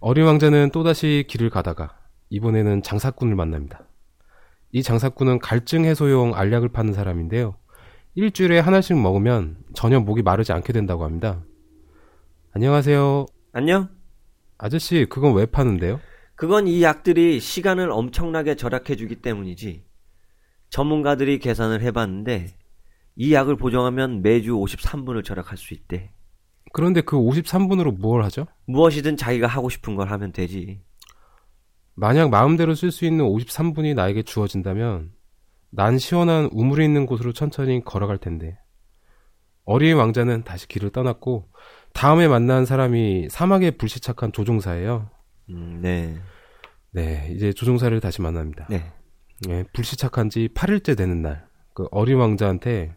어린 0.00 0.24
왕자는 0.24 0.70
또다시 0.70 1.24
길을 1.28 1.50
가다가 1.50 1.96
이번에는 2.30 2.82
장사꾼을 2.82 3.34
만납니다. 3.34 3.86
이 4.72 4.82
장사꾼은 4.82 5.38
갈증 5.38 5.84
해소용 5.84 6.34
알약을 6.34 6.70
파는 6.70 6.94
사람인데요. 6.94 7.56
일주일에 8.14 8.58
하나씩 8.58 8.98
먹으면 8.98 9.56
전혀 9.74 10.00
목이 10.00 10.22
마르지 10.22 10.52
않게 10.52 10.72
된다고 10.72 11.04
합니다. 11.04 11.42
안녕하세요. 12.52 13.26
안녕? 13.52 13.88
아저씨, 14.58 15.06
그건 15.08 15.34
왜 15.34 15.46
파는데요? 15.46 16.00
그건 16.34 16.66
이 16.68 16.82
약들이 16.82 17.40
시간을 17.40 17.90
엄청나게 17.90 18.56
절약해주기 18.56 19.16
때문이지. 19.16 19.84
전문가들이 20.70 21.38
계산을 21.38 21.82
해봤는데, 21.82 22.54
이 23.16 23.32
약을 23.32 23.56
보정하면 23.56 24.22
매주 24.22 24.52
53분을 24.52 25.24
절약할 25.24 25.56
수 25.58 25.74
있대. 25.74 26.10
그런데 26.72 27.02
그 27.02 27.16
53분으로 27.16 27.94
무엇을 27.94 28.24
하죠? 28.24 28.46
무엇이든 28.66 29.16
자기가 29.16 29.46
하고 29.46 29.68
싶은 29.68 29.96
걸 29.96 30.10
하면 30.10 30.32
되지. 30.32 30.80
만약 31.94 32.30
마음대로 32.30 32.74
쓸 32.74 32.90
수 32.90 33.04
있는 33.04 33.24
53분이 33.24 33.94
나에게 33.94 34.22
주어진다면 34.22 35.12
난 35.70 35.98
시원한 35.98 36.48
우물이 36.52 36.84
있는 36.84 37.06
곳으로 37.06 37.32
천천히 37.32 37.84
걸어갈 37.84 38.18
텐데. 38.18 38.58
어린 39.64 39.96
왕자는 39.96 40.44
다시 40.44 40.66
길을 40.66 40.90
떠났고 40.90 41.48
다음에 41.92 42.26
만난 42.26 42.64
사람이 42.64 43.28
사막에 43.30 43.72
불시착한 43.72 44.32
조종사예요. 44.32 45.10
음, 45.50 45.80
네. 45.82 46.18
네, 46.90 47.28
이제 47.32 47.52
조종사를 47.52 47.98
다시 48.00 48.22
만납니다. 48.22 48.66
네. 48.68 48.92
네, 49.46 49.64
불시착한 49.72 50.30
지 50.30 50.48
8일째 50.54 50.96
되는 50.96 51.22
날, 51.22 51.46
그 51.74 51.86
어린 51.90 52.18
왕자한테 52.18 52.94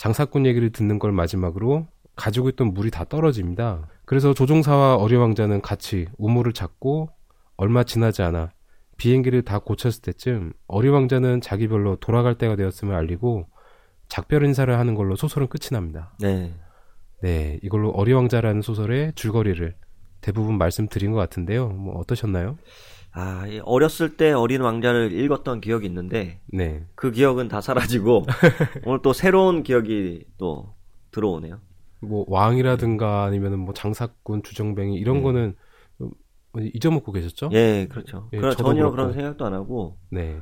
장사꾼 0.00 0.46
얘기를 0.46 0.70
듣는 0.70 0.98
걸 0.98 1.12
마지막으로 1.12 1.86
가지고 2.16 2.48
있던 2.48 2.72
물이 2.72 2.90
다 2.90 3.04
떨어집니다. 3.04 3.86
그래서 4.06 4.32
조종사와 4.32 4.96
어린 4.96 5.20
왕자는 5.20 5.60
같이 5.60 6.06
우물을 6.16 6.54
찾고 6.54 7.10
얼마 7.58 7.84
지나지 7.84 8.22
않아 8.22 8.50
비행기를 8.96 9.42
다 9.42 9.58
고쳤을 9.58 10.00
때쯤 10.00 10.54
어린 10.68 10.94
왕자는 10.94 11.42
자기 11.42 11.68
별로 11.68 11.96
돌아갈 11.96 12.34
때가 12.38 12.56
되었음을 12.56 12.94
알리고 12.94 13.46
작별 14.08 14.42
인사를 14.46 14.74
하는 14.74 14.94
걸로 14.94 15.16
소설은 15.16 15.48
끝이 15.48 15.68
납니다. 15.72 16.14
네. 16.18 16.54
네, 17.20 17.60
이걸로 17.62 17.90
어린 17.90 18.16
왕자라는 18.16 18.62
소설의 18.62 19.12
줄거리를 19.16 19.74
대부분 20.22 20.56
말씀드린 20.56 21.12
것 21.12 21.18
같은데요. 21.18 21.68
뭐 21.68 21.98
어떠셨나요? 21.98 22.56
아, 23.12 23.44
어렸을 23.64 24.16
때 24.16 24.32
어린 24.32 24.60
왕자를 24.60 25.12
읽었던 25.12 25.60
기억이 25.60 25.86
있는데, 25.86 26.40
네. 26.46 26.86
그 26.94 27.10
기억은 27.10 27.48
다 27.48 27.60
사라지고, 27.60 28.24
오늘 28.86 29.02
또 29.02 29.12
새로운 29.12 29.62
기억이 29.62 30.24
또 30.38 30.74
들어오네요. 31.10 31.60
뭐 32.00 32.24
왕이라든가 32.28 33.24
아니면은 33.24 33.58
뭐 33.58 33.74
장사꾼, 33.74 34.42
주정뱅이 34.42 34.96
이런 34.96 35.16
네. 35.16 35.22
거는 35.22 35.54
잊어먹고 36.74 37.12
계셨죠? 37.12 37.50
예, 37.52 37.86
그렇죠. 37.90 38.28
예, 38.32 38.38
그런 38.38 38.56
전혀 38.56 38.74
그렇고. 38.74 38.92
그런 38.92 39.12
생각도 39.12 39.44
안 39.44 39.54
하고, 39.54 39.98
네. 40.10 40.38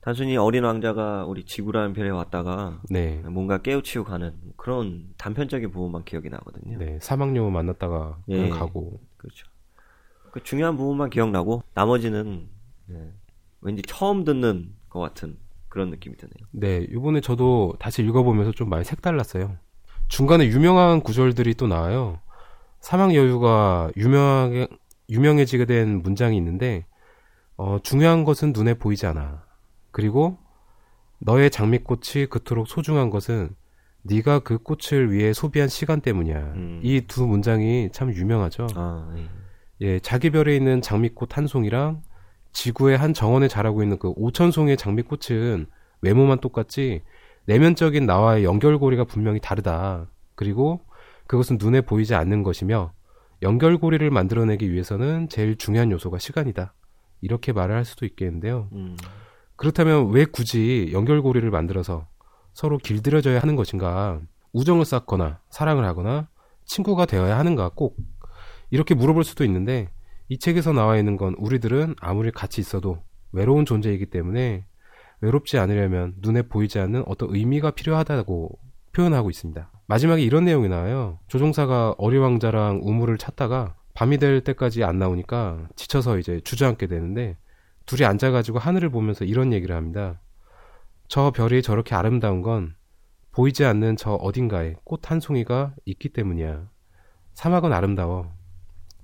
단순히 0.00 0.36
어린 0.36 0.62
왕자가 0.62 1.24
우리 1.26 1.44
지구라는 1.44 1.92
별에 1.92 2.10
왔다가 2.10 2.80
네. 2.88 3.22
뭔가 3.28 3.58
깨우치고 3.58 4.04
가는 4.04 4.34
그런 4.56 5.08
단편적인 5.18 5.72
부분만 5.72 6.04
기억이 6.04 6.28
나거든요. 6.28 6.78
네. 6.78 6.98
사막여우 7.00 7.50
만났다가 7.50 8.18
예. 8.28 8.48
가고. 8.48 9.00
그렇죠. 9.16 9.48
그 10.36 10.42
중요한 10.42 10.76
부분만 10.76 11.08
기억나고 11.08 11.62
나머지는 11.72 12.50
네, 12.84 13.10
왠지 13.62 13.80
처음 13.80 14.22
듣는 14.22 14.74
것 14.90 15.00
같은 15.00 15.38
그런 15.70 15.88
느낌이 15.88 16.14
드네요. 16.18 16.46
네. 16.50 16.86
이번에 16.90 17.22
저도 17.22 17.74
다시 17.78 18.02
읽어보면서 18.02 18.52
좀 18.52 18.68
많이 18.68 18.84
색달랐어요. 18.84 19.56
중간에 20.08 20.46
유명한 20.48 21.00
구절들이 21.00 21.54
또 21.54 21.66
나와요. 21.68 22.20
사막여우가 22.80 23.92
유명하게, 23.96 24.68
유명해지게 25.08 25.64
된 25.64 26.02
문장이 26.02 26.36
있는데, 26.36 26.84
어, 27.56 27.78
중요한 27.82 28.24
것은 28.24 28.52
눈에 28.52 28.74
보이지 28.74 29.06
않아. 29.06 29.42
그리고 29.90 30.36
너의 31.18 31.50
장미꽃이 31.50 32.26
그토록 32.28 32.68
소중한 32.68 33.08
것은 33.08 33.56
네가 34.02 34.40
그 34.40 34.58
꽃을 34.58 35.12
위해 35.12 35.32
소비한 35.32 35.70
시간 35.70 36.02
때문이야. 36.02 36.38
음. 36.56 36.80
이두 36.82 37.26
문장이 37.26 37.88
참 37.92 38.12
유명하죠. 38.12 38.66
아, 38.74 39.14
예. 39.16 39.45
예, 39.82 39.98
자기 40.00 40.30
별에 40.30 40.56
있는 40.56 40.80
장미꽃 40.80 41.36
한 41.36 41.46
송이랑 41.46 42.02
지구의 42.52 42.96
한 42.96 43.12
정원에 43.12 43.48
자라고 43.48 43.82
있는 43.82 43.98
그 43.98 44.14
5천 44.14 44.50
송의 44.50 44.76
장미꽃은 44.76 45.66
외모만 46.00 46.40
똑같지 46.40 47.02
내면적인 47.44 48.06
나와의 48.06 48.44
연결고리가 48.44 49.04
분명히 49.04 49.40
다르다. 49.40 50.06
그리고 50.34 50.80
그것은 51.26 51.58
눈에 51.60 51.80
보이지 51.80 52.14
않는 52.14 52.42
것이며 52.42 52.92
연결고리를 53.42 54.08
만들어내기 54.10 54.72
위해서는 54.72 55.28
제일 55.28 55.56
중요한 55.56 55.90
요소가 55.90 56.18
시간이다. 56.18 56.72
이렇게 57.20 57.52
말을 57.52 57.74
할 57.74 57.84
수도 57.84 58.06
있겠는데요. 58.06 58.68
음, 58.72 58.96
그렇다면 59.56 60.10
왜 60.10 60.24
굳이 60.24 60.90
연결고리를 60.92 61.48
만들어서 61.50 62.06
서로 62.54 62.78
길들여져야 62.78 63.40
하는 63.40 63.56
것인가? 63.56 64.20
우정을 64.52 64.84
쌓거나 64.84 65.40
사랑을 65.50 65.84
하거나 65.84 66.28
친구가 66.64 67.06
되어야 67.06 67.38
하는가? 67.38 67.70
꼭 67.74 67.96
이렇게 68.70 68.94
물어볼 68.94 69.24
수도 69.24 69.44
있는데 69.44 69.90
이 70.28 70.38
책에서 70.38 70.72
나와 70.72 70.96
있는 70.96 71.16
건 71.16 71.34
우리들은 71.38 71.96
아무리 72.00 72.30
같이 72.30 72.60
있어도 72.60 73.02
외로운 73.32 73.64
존재이기 73.64 74.06
때문에 74.06 74.64
외롭지 75.20 75.58
않으려면 75.58 76.14
눈에 76.20 76.42
보이지 76.42 76.78
않는 76.78 77.04
어떤 77.06 77.34
의미가 77.34 77.72
필요하다고 77.72 78.58
표현하고 78.92 79.30
있습니다. 79.30 79.70
마지막에 79.86 80.22
이런 80.22 80.44
내용이 80.44 80.68
나와요. 80.68 81.18
조종사가 81.28 81.94
어리왕자랑 81.98 82.80
우물을 82.82 83.18
찾다가 83.18 83.76
밤이 83.94 84.18
될 84.18 84.42
때까지 84.42 84.84
안 84.84 84.98
나오니까 84.98 85.68
지쳐서 85.76 86.18
이제 86.18 86.40
주저앉게 86.40 86.86
되는데 86.86 87.36
둘이 87.86 88.04
앉아가지고 88.04 88.58
하늘을 88.58 88.90
보면서 88.90 89.24
이런 89.24 89.52
얘기를 89.52 89.76
합니다. 89.76 90.20
저 91.08 91.30
별이 91.30 91.62
저렇게 91.62 91.94
아름다운 91.94 92.42
건 92.42 92.74
보이지 93.30 93.64
않는 93.64 93.96
저 93.96 94.14
어딘가에 94.14 94.74
꽃 94.84 95.02
한 95.10 95.20
송이가 95.20 95.74
있기 95.84 96.08
때문이야. 96.08 96.68
사막은 97.34 97.72
아름다워. 97.72 98.35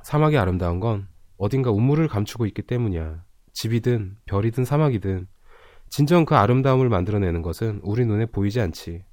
사막이 0.03 0.37
아름다운 0.39 0.81
건 0.81 1.09
어딘가 1.37 1.71
우물을 1.71 2.07
감추고 2.09 2.47
있기 2.47 2.63
때문이야. 2.63 3.23
집이든 3.53 4.17
별이든 4.27 4.65
사막이든 4.65 5.27
진정 5.89 6.25
그 6.25 6.35
아름다움을 6.37 6.89
만들어내는 6.89 7.43
것은 7.43 7.81
우리 7.83 8.07
눈에 8.07 8.27
보이지 8.27 8.61
않지. 8.61 9.05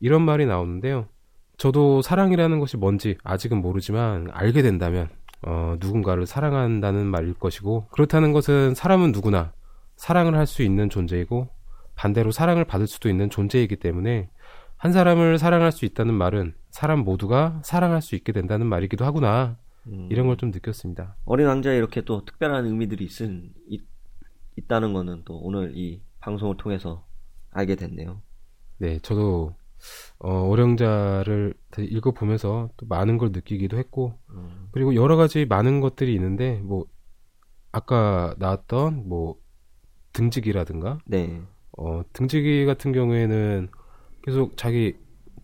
이런 0.00 0.22
말이 0.22 0.46
나오는데요. 0.46 1.08
저도 1.56 2.02
사랑이라는 2.02 2.58
것이 2.60 2.76
뭔지 2.76 3.16
아직은 3.22 3.60
모르지만 3.60 4.28
알게 4.32 4.62
된다면 4.62 5.08
어, 5.42 5.76
누군가를 5.80 6.26
사랑한다는 6.26 7.06
말일 7.06 7.34
것이고 7.34 7.88
그렇다는 7.90 8.32
것은 8.32 8.74
사람은 8.74 9.12
누구나 9.12 9.52
사랑을 9.96 10.36
할 10.36 10.46
수 10.46 10.62
있는 10.62 10.88
존재이고 10.88 11.48
반대로 11.96 12.30
사랑을 12.30 12.64
받을 12.64 12.86
수도 12.86 13.10
있는 13.10 13.28
존재이기 13.28 13.76
때문에 13.76 14.30
한 14.78 14.92
사람을 14.92 15.38
사랑할 15.38 15.72
수 15.72 15.84
있다는 15.84 16.14
말은 16.14 16.54
사람 16.70 17.00
모두가 17.00 17.60
사랑할 17.62 18.00
수 18.00 18.14
있게 18.14 18.32
된다는 18.32 18.66
말이기도 18.66 19.04
하구나 19.04 19.58
음. 19.86 20.08
이런 20.10 20.26
걸 20.26 20.36
좀 20.36 20.50
느꼈습니다. 20.50 21.16
어린 21.24 21.46
왕자에 21.46 21.76
이렇게 21.76 22.02
또 22.02 22.24
특별한 22.24 22.66
의미들이 22.66 23.04
있은 23.04 23.52
있, 23.68 23.82
있다는 24.56 24.92
거는 24.92 25.22
또 25.24 25.38
오늘 25.38 25.72
이 25.76 26.02
방송을 26.20 26.56
통해서 26.56 27.06
알게 27.50 27.76
됐네요. 27.76 28.20
네, 28.78 28.98
저도 29.00 29.54
어, 30.18 30.48
어령자를 30.48 31.54
읽어보면서 31.78 32.70
또 32.76 32.86
많은 32.86 33.16
걸 33.18 33.30
느끼기도 33.32 33.78
했고 33.78 34.18
음, 34.30 34.68
그리고 34.72 34.94
여러 34.94 35.16
가지 35.16 35.46
많은 35.46 35.80
것들이 35.80 36.14
있는데 36.14 36.60
뭐 36.62 36.84
아까 37.72 38.34
나왔던 38.38 39.08
뭐 39.08 39.36
등지기라든가 40.12 40.98
네, 41.06 41.40
어, 41.78 42.02
등지기 42.12 42.66
같은 42.66 42.92
경우에는 42.92 43.68
계속 44.22 44.56
자기 44.56 44.96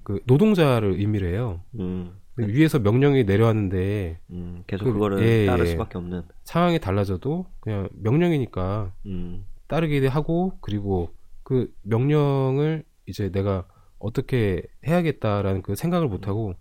그 0.02 0.20
노동자를 0.26 0.92
의미를 1.00 1.32
해요. 1.32 1.62
음, 1.78 2.18
위에서 2.36 2.78
명령이 2.78 3.24
내려왔는데 3.24 4.18
음, 4.30 4.62
계속 4.66 4.84
그- 4.84 4.92
그거를 4.92 5.20
예, 5.22 5.46
따를 5.46 5.66
예. 5.66 5.70
수밖에 5.70 5.98
없는. 5.98 6.22
상황이 6.44 6.78
달라져도 6.78 7.46
그냥 7.60 7.88
명령이니까 7.94 8.92
음, 9.06 9.46
따르게 9.68 10.06
하고 10.06 10.58
그리고 10.60 11.10
그 11.42 11.72
명령을 11.82 12.84
이제 13.06 13.30
내가 13.30 13.66
어떻게 13.98 14.62
해야겠다라는 14.86 15.62
그 15.62 15.74
생각을 15.74 16.08
못 16.08 16.28
하고 16.28 16.54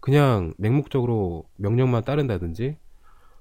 그냥 0.00 0.54
맹목적으로 0.58 1.44
명령만 1.56 2.04
따른다든지 2.04 2.76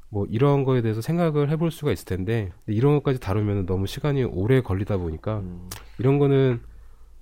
뭐 0.09 0.25
이런 0.29 0.63
거에 0.63 0.81
대해서 0.81 1.01
생각을 1.01 1.49
해볼 1.49 1.71
수가 1.71 1.91
있을 1.91 2.05
텐데 2.05 2.51
이런 2.67 2.93
것까지 2.95 3.19
다루면 3.19 3.65
너무 3.65 3.87
시간이 3.87 4.23
오래 4.23 4.61
걸리다 4.61 4.97
보니까 4.97 5.39
음, 5.39 5.69
이런 5.97 6.19
거는 6.19 6.61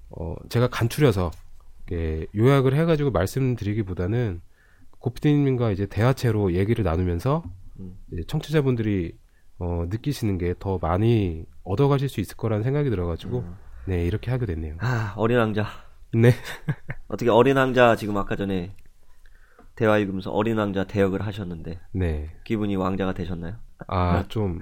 어 0.09 0.35
제가 0.49 0.67
간추려서 0.69 1.31
요약을 2.35 2.73
해가지고 2.75 3.11
말씀드리기보다는 3.11 4.41
고피디님과 4.99 5.71
이제 5.71 5.85
대화체로 5.85 6.53
얘기를 6.53 6.83
나누면서 6.83 7.43
음. 7.79 7.97
청취자분들이 8.27 9.17
어 9.59 9.85
느끼시는 9.89 10.37
게 10.37 10.53
더 10.59 10.77
많이 10.81 11.45
얻어가실 11.63 12.09
수 12.09 12.19
있을 12.21 12.37
거라는 12.37 12.63
생각이 12.63 12.89
들어가지고 12.89 13.39
음. 13.39 13.55
네 13.85 14.05
이렇게 14.05 14.31
하게 14.31 14.45
됐네요. 14.45 14.75
아, 14.79 15.13
어린 15.17 15.37
왕자. 15.37 15.65
네. 16.13 16.31
어떻게 17.07 17.29
어린 17.29 17.57
왕자 17.57 17.95
지금 17.95 18.17
아까 18.17 18.35
전에 18.35 18.75
대화 19.75 19.97
읽으면서 19.97 20.31
어린 20.31 20.57
왕자 20.57 20.83
대역을 20.85 21.21
하셨는데 21.25 21.79
네. 21.91 22.29
기분이 22.43 22.75
왕자가 22.75 23.13
되셨나요? 23.13 23.55
아, 23.87 24.23
좀, 24.29 24.59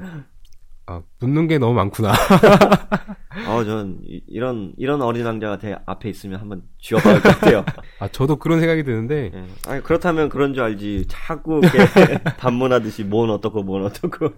아, 0.88 1.02
묻는 1.20 1.48
게 1.48 1.58
너무 1.58 1.74
많구나. 1.74 2.14
어, 3.48 3.64
전 3.64 4.00
이- 4.04 4.22
이런 4.28 4.74
이런 4.78 5.02
어린 5.02 5.26
왕자가 5.26 5.58
제 5.58 5.76
앞에 5.86 6.10
있으면 6.10 6.40
한번 6.40 6.64
쥐어봐야 6.80 7.16
할 7.16 7.22
것 7.22 7.30
같아요. 7.30 7.66
아, 8.00 8.08
저도 8.08 8.36
그런 8.38 8.60
생각이 8.60 8.84
드는데, 8.84 9.32
예. 9.34 9.46
아니 9.68 9.84
그렇다면 9.84 10.30
그런 10.30 10.54
줄 10.54 10.64
알지. 10.64 11.06
자꾸 11.08 11.60
이렇게 11.60 12.24
반문하듯이 12.38 13.04
뭔 13.04 13.30
어떻고 13.30 13.64
뭔 13.64 13.84
어떻고. 13.84 14.30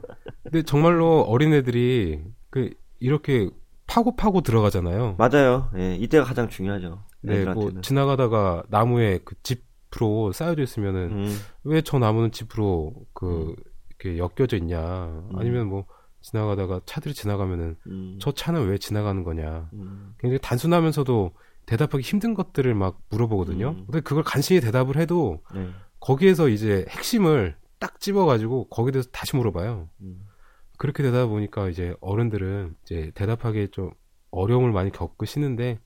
근데 0.44 0.64
정말로 0.64 1.22
어린애들이, 1.22 2.22
그, 2.50 2.70
이렇게 3.00 3.50
파고 3.86 4.16
파고 4.16 4.42
들어가잖아요. 4.42 5.16
맞아요. 5.18 5.70
예, 5.78 5.96
이때가 5.96 6.24
가장 6.24 6.50
중요하죠. 6.50 7.04
네, 7.22 7.34
뭐, 7.34 7.52
애들한테는. 7.52 7.82
지나가다가 7.82 8.64
나무에 8.70 9.20
그 9.24 9.36
짚으로 9.44 10.32
쌓여져 10.32 10.64
있으면은, 10.64 11.02
음, 11.12 11.38
왜저 11.64 12.00
나무는 12.00 12.32
짚으로 12.32 12.94
그, 13.14 13.54
이렇게 14.02 14.18
엮여져 14.18 14.58
있냐. 14.58 14.80
아니면 15.36 15.68
뭐, 15.68 15.86
지나가다가 16.32 16.82
차들이 16.86 17.14
지나가면은, 17.14 17.76
음, 17.88 18.18
저 18.22 18.32
차는 18.32 18.68
왜 18.68 18.78
지나가는 18.78 19.24
거냐. 19.24 19.70
음, 19.74 20.14
굉장히 20.20 20.40
단순하면서도 20.42 21.32
대답하기 21.66 22.04
힘든 22.04 22.34
것들을 22.34 22.74
막 22.74 23.00
물어보거든요. 23.10 23.70
음. 23.70 23.84
근데 23.86 24.00
그걸 24.02 24.24
간신히 24.24 24.62
대답을 24.62 24.98
해도, 24.98 25.42
네. 25.54 25.70
거기에서 26.00 26.48
이제 26.50 26.86
핵심을 26.90 27.56
딱 27.80 28.00
집어가지고 28.00 28.70
거기에 28.70 28.92
대해서 28.92 29.10
다시 29.12 29.36
물어봐요. 29.36 29.90
음, 30.02 30.22
그렇게 30.78 31.04
되다 31.04 31.26
보니까 31.28 31.70
이제 31.70 31.96
어른들은 32.02 32.76
이제 32.84 33.12
대답하기에 33.16 33.68
좀 33.68 33.92
어려움을 34.32 34.72
많이 34.72 34.92
겪으시는데 34.92 35.80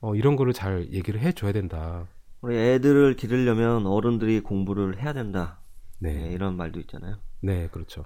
어, 0.00 0.14
이런 0.14 0.36
거를 0.36 0.52
잘 0.52 0.88
얘기를 0.92 1.20
해줘야 1.20 1.52
된다. 1.52 2.06
우리 2.40 2.56
애들을 2.56 3.16
기르려면 3.16 3.86
어른들이 3.86 4.40
공부를 4.40 5.02
해야 5.02 5.12
된다. 5.12 5.60
예, 6.04 6.12
네, 6.12 6.32
이런 6.32 6.56
말도 6.56 6.80
있잖아요. 6.80 7.16
네, 7.40 7.68
그렇죠. 7.68 8.04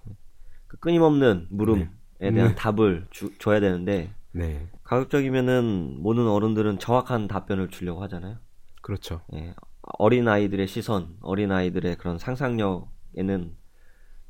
그 0.72 0.78
끊임없는 0.78 1.48
물음에 1.50 1.90
네. 2.18 2.30
대한 2.32 2.48
네. 2.50 2.54
답을 2.54 3.06
주- 3.10 3.36
줘야 3.38 3.60
되는데 3.60 4.10
네, 4.32 4.66
가급적이면은 4.84 5.98
모든 6.00 6.26
어른들은 6.26 6.78
정확한 6.78 7.28
답변을 7.28 7.68
주려고 7.68 8.02
하잖아요. 8.04 8.38
그렇죠. 8.80 9.20
예, 9.34 9.54
어린 9.98 10.26
아이들의 10.28 10.66
시선, 10.66 11.16
어린 11.20 11.52
아이들의 11.52 11.96
그런 11.96 12.18
상상력에는 12.18 13.54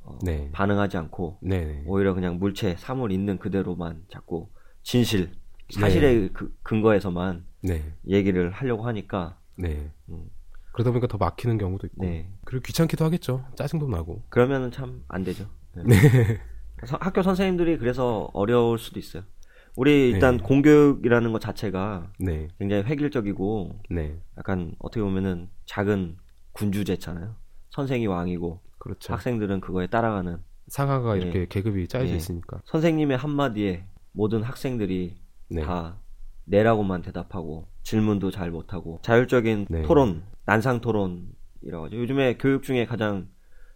어, 0.04 0.18
네, 0.24 0.50
반응하지 0.50 0.96
않고 0.96 1.38
네, 1.42 1.64
네, 1.64 1.84
오히려 1.86 2.12
그냥 2.12 2.40
물체, 2.40 2.74
사물 2.76 3.12
있는 3.12 3.38
그대로만 3.38 4.02
자꾸 4.10 4.48
진실, 4.82 5.30
사실의 5.70 6.30
그 6.32 6.52
근거에서만 6.64 7.44
네, 7.62 7.94
얘기를 8.08 8.50
하려고 8.50 8.84
하니까 8.88 9.38
네. 9.56 9.92
음. 10.08 10.24
그러다 10.72 10.90
보니까 10.90 11.06
더 11.06 11.18
막히는 11.18 11.58
경우도 11.58 11.86
있고, 11.86 12.04
네 12.04 12.28
그리고 12.44 12.62
귀찮기도 12.64 13.04
하겠죠. 13.04 13.44
짜증도 13.54 13.86
나고. 13.88 14.22
그러면은 14.30 14.72
참 14.72 15.04
안 15.06 15.22
되죠. 15.22 15.46
네. 15.74 15.94
서- 16.86 16.98
학교 17.00 17.22
선생님들이 17.22 17.78
그래서 17.78 18.30
어려울 18.32 18.78
수도 18.78 18.98
있어요. 18.98 19.22
우리 19.76 20.10
일단 20.10 20.36
네. 20.36 20.42
공교육이라는 20.42 21.32
것 21.32 21.40
자체가 21.40 22.12
네, 22.18 22.48
굉장히 22.58 22.82
획일적이고 22.82 23.80
네, 23.90 24.20
약간 24.36 24.74
어떻게 24.78 25.00
보면은 25.02 25.48
작은 25.64 26.16
군주제잖아요. 26.52 27.36
선생이 27.70 28.06
왕이고 28.06 28.60
그렇죠. 28.78 29.12
학생들은 29.14 29.60
그거에 29.60 29.86
따라가는 29.86 30.38
상하가 30.66 31.14
네. 31.14 31.20
이렇게 31.22 31.46
계급이 31.48 31.88
짜여져 31.88 32.10
네. 32.10 32.16
있으니까. 32.16 32.60
선생님의 32.66 33.16
한마디에 33.16 33.86
모든 34.12 34.42
학생들이 34.42 35.16
네, 35.48 35.62
다 35.62 35.98
네라고만 36.44 37.00
대답하고 37.02 37.68
질문도 37.82 38.30
잘 38.30 38.50
못하고 38.50 38.98
자율적인 39.02 39.66
네. 39.70 39.82
토론, 39.82 40.22
난상 40.44 40.80
토론이라고 40.82 41.86
하죠. 41.86 41.96
요즘에 41.96 42.36
교육 42.36 42.62
중에 42.62 42.84
가장 42.84 43.28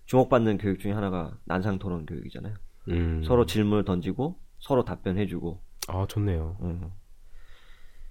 주목받는 0.07 0.59
교육 0.59 0.79
중에 0.79 0.92
하나가 0.92 1.37
난상 1.45 1.79
토론 1.79 2.07
교육이잖아요. 2.07 2.55
음. 2.88 3.23
서로 3.25 3.47
질문을 3.47 3.85
던지고 3.85 4.38
서로 4.59 4.85
답변해주고 4.85 5.61
아 5.88 6.07
좋네요. 6.09 6.57
음. 6.62 6.90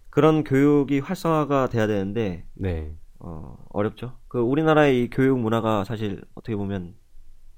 그런 0.10 0.44
교육이 0.44 1.00
활성화가 1.00 1.70
돼야 1.70 1.88
되는데 1.88 2.46
네, 2.54 2.96
어, 3.20 3.58
어렵죠. 3.70 4.18
그 4.28 4.40
우리나라의 4.40 5.04
이 5.04 5.10
교육 5.10 5.40
문화가 5.40 5.84
사실 5.84 6.24
어떻게 6.36 6.56
보면 6.56 6.96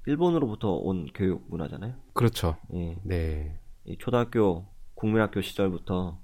일본으로부터 0.06 0.72
온 0.72 1.06
교육 1.14 1.44
문화잖아요. 1.50 1.94
그렇죠. 2.14 2.56
예. 2.74 2.96
네, 3.04 3.60
이 3.84 3.96
초등학교, 3.98 4.66
국민학교 4.94 5.40
시절부터 5.40 6.18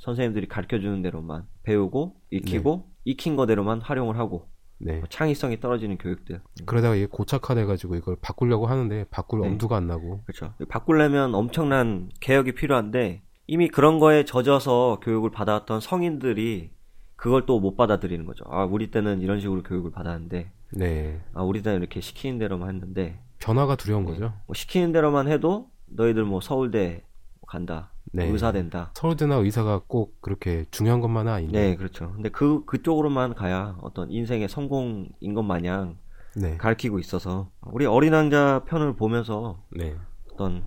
선생님들이 0.00 0.48
가르쳐 0.48 0.80
주는 0.80 1.00
대로만 1.02 1.46
배우고 1.62 2.20
익히고 2.30 2.90
익힌 3.04 3.36
거대로만 3.36 3.80
활용을 3.80 4.18
하고 4.18 4.48
네. 4.84 4.98
뭐 4.98 5.08
창의성이 5.08 5.60
떨어지는 5.60 5.96
교육들. 5.96 6.40
그러다가 6.66 6.94
이게 6.94 7.06
고착화돼가지고 7.06 7.96
이걸 7.96 8.16
바꾸려고 8.20 8.66
하는데 8.66 9.04
바꿀 9.10 9.40
네. 9.40 9.48
엄두가 9.48 9.76
안 9.76 9.86
나고. 9.86 10.20
그렇죠. 10.26 10.52
바꾸려면 10.68 11.34
엄청난 11.34 12.10
개혁이 12.20 12.52
필요한데 12.52 13.22
이미 13.46 13.68
그런 13.68 13.98
거에 13.98 14.24
젖어서 14.24 15.00
교육을 15.02 15.30
받아왔던 15.30 15.80
성인들이 15.80 16.70
그걸 17.16 17.46
또 17.46 17.58
못 17.60 17.76
받아들이는 17.76 18.26
거죠. 18.26 18.44
아, 18.48 18.64
우리 18.64 18.90
때는 18.90 19.22
이런 19.22 19.40
식으로 19.40 19.62
교육을 19.62 19.90
받았는데 19.90 20.50
네, 20.72 21.20
아, 21.32 21.42
우리 21.42 21.62
때는 21.62 21.78
이렇게 21.78 22.00
시키는 22.00 22.38
대로만 22.38 22.68
했는데 22.74 23.18
변화가 23.38 23.76
두려운 23.76 24.04
거죠. 24.04 24.34
뭐 24.46 24.54
시키는 24.54 24.92
대로만 24.92 25.28
해도 25.28 25.70
너희들 25.86 26.24
뭐 26.24 26.40
서울대 26.42 27.04
간다. 27.46 27.92
네. 28.14 28.26
의사 28.26 28.52
된다. 28.52 28.92
서울대나 28.94 29.36
의사가 29.36 29.82
꼭 29.88 30.20
그렇게 30.20 30.64
중요한 30.70 31.00
것만은 31.00 31.32
아닌데. 31.32 31.70
네, 31.70 31.76
그렇죠. 31.76 32.12
근데 32.12 32.28
그 32.28 32.64
그쪽으로만 32.64 33.34
가야 33.34 33.76
어떤 33.82 34.10
인생의 34.10 34.48
성공인 34.48 35.34
것 35.34 35.42
마냥 35.42 35.98
네, 36.36 36.56
가르치고 36.56 37.00
있어서 37.00 37.50
우리 37.62 37.86
어린 37.86 38.12
왕자 38.12 38.62
편을 38.66 38.94
보면서 38.94 39.62
네, 39.70 39.96
어떤 40.32 40.64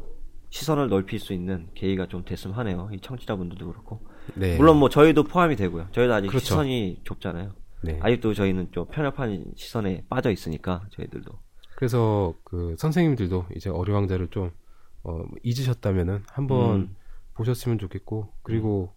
시선을 0.50 0.90
넓힐 0.90 1.20
수 1.20 1.34
있는 1.34 1.70
계기가 1.74 2.08
좀 2.08 2.26
됐으면 2.26 2.58
하네요. 2.58 2.90
이 2.94 3.00
청취자분들도 3.00 3.66
그렇고. 3.66 4.02
네. 4.36 4.58
물론 4.58 4.78
뭐 4.78 4.90
저희도 4.90 5.24
포함이 5.24 5.56
되고요. 5.56 5.88
저희도 5.92 6.14
아직 6.14 6.28
그렇죠. 6.28 6.46
시선이 6.46 7.02
좁잖아요. 7.06 7.54
네. 7.84 8.00
아직도 8.02 8.34
저희는 8.34 8.70
좀 8.72 8.88
편협한 8.88 9.46
시선에 9.56 10.04
빠져 10.10 10.32
있으니까 10.32 10.84
저희들도. 10.92 11.32
그래서 11.78 12.34
그 12.44 12.76
선생님들도 12.78 13.46
이제 13.56 13.70
어리왕자를 13.70 14.30
좀 14.30 14.52
어, 15.04 15.22
잊으셨다면은 15.44 16.24
한번 16.32 16.76
음. 16.76 16.96
보셨으면 17.38 17.78
좋겠고 17.80 18.34
그리고 18.44 18.94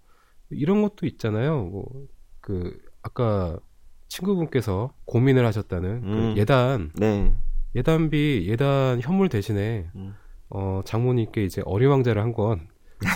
이런 0.50 0.83
것도 0.83 1.07
있잖아요. 1.07 1.64
뭐 1.64 1.85
그 2.40 2.79
아까 3.03 3.59
친구분께서 4.09 4.94
고민을 5.05 5.44
하셨다는 5.46 5.90
음. 6.05 6.35
그 6.35 6.40
예단 6.40 6.90
네. 6.96 7.33
예단비 7.76 8.46
예단 8.48 9.00
현물 9.03 9.29
대신에 9.29 9.90
음. 9.94 10.14
어 10.48 10.81
장모님께 10.85 11.44
이제 11.44 11.62
어리왕자를 11.64 12.20
한 12.22 12.33
권 12.33 12.66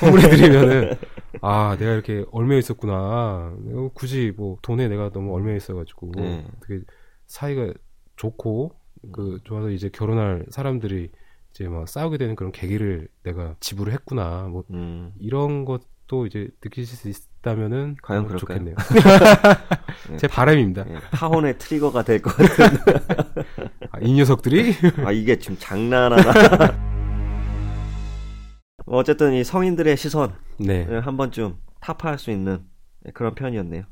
선물해드리면은 0.00 0.94
아 1.42 1.76
내가 1.78 1.92
이렇게 1.92 2.24
얼매여 2.32 2.58
있었구나 2.58 3.56
굳이 3.94 4.32
뭐 4.36 4.56
돈에 4.62 4.88
내가 4.88 5.10
너무 5.10 5.34
얼매여 5.34 5.56
있어가지고 5.56 6.12
네. 6.16 6.46
되게 6.66 6.82
사이가 7.26 7.72
좋고 8.16 8.72
그 9.12 9.40
좋아서 9.44 9.70
이제 9.70 9.88
결혼할 9.88 10.46
사람들이 10.50 11.10
이제 11.54 11.68
막 11.68 11.88
싸우게 11.88 12.18
되는 12.18 12.34
그런 12.34 12.50
계기를 12.50 13.08
내가 13.22 13.54
지불을 13.60 13.92
했구나 13.92 14.48
뭐 14.50 14.64
음. 14.70 15.12
이런 15.20 15.64
것도 15.64 16.26
이제 16.26 16.48
느끼실 16.62 16.96
수 16.96 17.08
있다면은 17.08 17.96
과연 18.02 18.26
그럴까요? 18.26 18.58
좋겠네요. 18.58 18.74
제 20.18 20.26
바람입니다. 20.26 20.84
예, 20.88 20.98
파혼의 21.12 21.58
트리거가 21.58 22.02
될 22.02 22.20
것 22.20 22.36
같은. 22.36 22.66
아, 23.92 23.98
이 24.00 24.12
녀석들이 24.14 24.74
아 25.04 25.12
이게 25.12 25.38
지금 25.38 25.56
장난하나. 25.58 26.32
뭐 28.86 28.98
어쨌든 28.98 29.32
이 29.32 29.44
성인들의 29.44 29.96
시선을 29.96 30.34
네, 30.58 30.84
한 30.98 31.16
번쯤 31.16 31.56
타파할 31.80 32.18
수 32.18 32.30
있는 32.32 32.64
그런 33.14 33.34
편이었네요. 33.34 33.84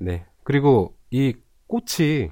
네. 0.00 0.24
그리고 0.42 0.96
이 1.10 1.34
꽃이 1.66 2.30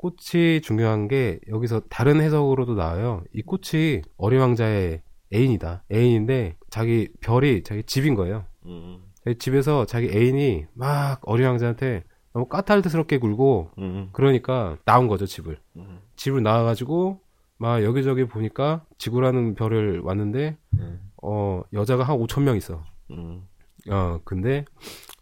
꽃이 0.00 0.62
중요한 0.62 1.08
게 1.08 1.38
여기서 1.48 1.80
다른 1.90 2.22
해석으로도 2.22 2.74
나와요. 2.74 3.22
이 3.34 3.42
꽃이 3.42 4.00
어리왕자의 4.16 5.02
애인이다. 5.32 5.84
애인인데 5.92 6.56
자기 6.70 7.08
별이 7.20 7.62
자기 7.62 7.82
집인 7.82 8.14
거예요. 8.14 8.46
음, 8.64 9.02
집에서 9.38 9.84
자기 9.84 10.06
애인이 10.08 10.64
막 10.72 11.20
어리왕자한테 11.22 12.04
너무 12.32 12.46
까탈스럽게 12.48 13.18
굴고 13.18 13.72
음, 13.78 14.08
그러니까 14.12 14.78
나온 14.86 15.06
거죠 15.06 15.26
집을. 15.26 15.60
음, 15.76 16.00
집을 16.16 16.42
나와가지고 16.42 17.20
막 17.58 17.84
여기저기 17.84 18.24
보니까 18.24 18.86
지구라는 18.96 19.54
별을 19.54 20.00
왔는데 20.00 20.56
음, 20.78 21.10
어 21.22 21.62
여자가 21.74 22.04
한 22.04 22.16
5천 22.16 22.42
명 22.42 22.56
있어. 22.56 22.82
음, 23.10 23.46
어 23.90 24.20
근데 24.24 24.64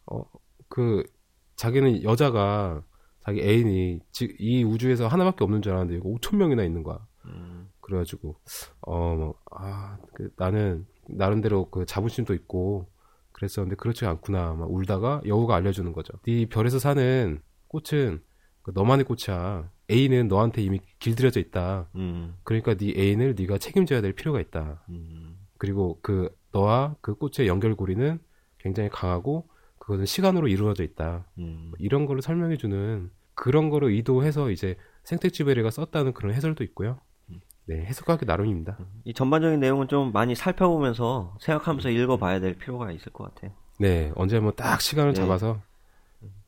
어 0.07 0.23
그 0.69 1.03
자기는 1.57 2.05
여자가 2.05 2.83
자기 3.29 3.43
애인이 3.43 4.01
지, 4.11 4.35
이 4.39 4.65
우주에서 4.65 5.07
하나밖에 5.07 5.45
없는 5.45 5.61
줄 5.61 5.73
알았는데 5.73 5.99
이거 5.99 6.09
5천 6.09 6.37
명이나 6.37 6.65
있는 6.65 6.83
거야. 6.83 6.99
음, 7.27 7.69
그래가지고 7.83 8.37
어뭐아그 8.81 10.31
나는 10.37 10.87
나름대로 11.07 11.69
그 11.69 11.85
자부심도 11.85 12.33
있고 12.33 12.89
그랬었는데 13.33 13.77
그렇지 13.77 14.07
않구나 14.07 14.55
막 14.55 14.73
울다가 14.73 15.21
여우가 15.27 15.57
알려주는 15.57 15.93
거죠. 15.93 16.15
네 16.23 16.47
별에서 16.47 16.79
사는 16.79 17.43
꽃은 17.67 18.23
그 18.63 18.73
너만의 18.75 19.05
꽃이야. 19.05 19.71
애인은 19.91 20.29
너한테 20.29 20.63
이미 20.63 20.81
길들여져 20.99 21.39
있다. 21.41 21.91
음, 21.97 22.35
그러니까 22.45 22.77
네 22.77 22.95
애인을 22.97 23.35
네가 23.39 23.59
책임져야 23.59 24.01
될 24.01 24.15
필요가 24.15 24.41
있다. 24.41 24.85
음, 24.89 25.37
그리고 25.59 25.99
그 26.01 26.35
너와 26.53 26.97
그 27.03 27.15
꽃의 27.15 27.47
연결고리는 27.47 28.21
굉장히 28.57 28.89
강하고 28.89 29.51
그것은 29.89 30.05
시간으로 30.05 30.49
이루어져 30.49 30.85
있다. 30.85 31.25
음. 31.39 31.73
이런 31.79 32.05
거를 32.05 32.21
설명해주는 32.21 33.11
그런 33.39 33.71
거를 33.71 33.91
의도해서 33.91 34.51
이제 34.51 34.77
생텍쥐베리가 35.05 35.71
썼다는 35.71 36.13
그런 36.13 36.35
해설도 36.35 36.65
있고요. 36.65 36.99
네, 37.67 37.85
해석하기 37.85 38.25
나름입니다. 38.27 38.79
이 39.05 39.15
전반적인 39.15 39.61
내용은 39.61 39.87
좀 39.87 40.11
많이 40.13 40.35
살펴보면서 40.35 41.37
생각하면서 41.41 41.91
읽어봐야 41.91 42.41
될 42.41 42.55
필요가 42.59 42.91
있을 42.91 43.13
것 43.13 43.33
같아요. 43.33 43.53
네, 43.79 44.11
언제 44.17 44.37
한번 44.37 44.55
딱 44.57 44.81
시간을 44.81 45.13
네. 45.13 45.21
잡아서 45.21 45.61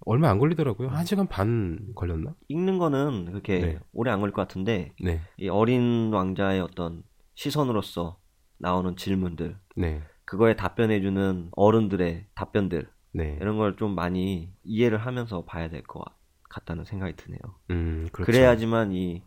얼마 0.04 0.30
안 0.30 0.38
걸리더라고요. 0.40 0.88
한 0.88 1.04
시간 1.04 1.28
반 1.28 1.78
걸렸나? 1.94 2.34
읽는 2.48 2.78
거는 2.78 3.26
그렇게 3.26 3.58
네. 3.60 3.78
오래 3.92 4.10
안 4.10 4.18
걸릴 4.18 4.32
것 4.32 4.42
같은데 4.42 4.92
네, 5.00 5.20
이 5.38 5.48
어린 5.48 6.10
왕자의 6.12 6.60
어떤 6.60 7.04
시선으로서 7.36 8.18
나오는 8.58 8.96
질문들 8.96 9.56
네, 9.76 10.02
그거에 10.24 10.56
답변해주는 10.56 11.50
어른들의 11.52 12.26
답변들 12.34 12.88
네. 13.12 13.38
이런 13.40 13.58
걸 13.58 13.76
좀 13.76 13.94
많이 13.94 14.52
이해를 14.64 14.98
하면서 14.98 15.44
봐야 15.44 15.68
될 15.68 15.82
것 15.84 16.00
같 16.02 16.19
다는 16.64 16.84
생각이 16.84 17.14
드네요. 17.16 17.38
음, 17.70 18.08
그렇죠. 18.12 18.30
그래야지만 18.32 18.92
이 18.92 19.22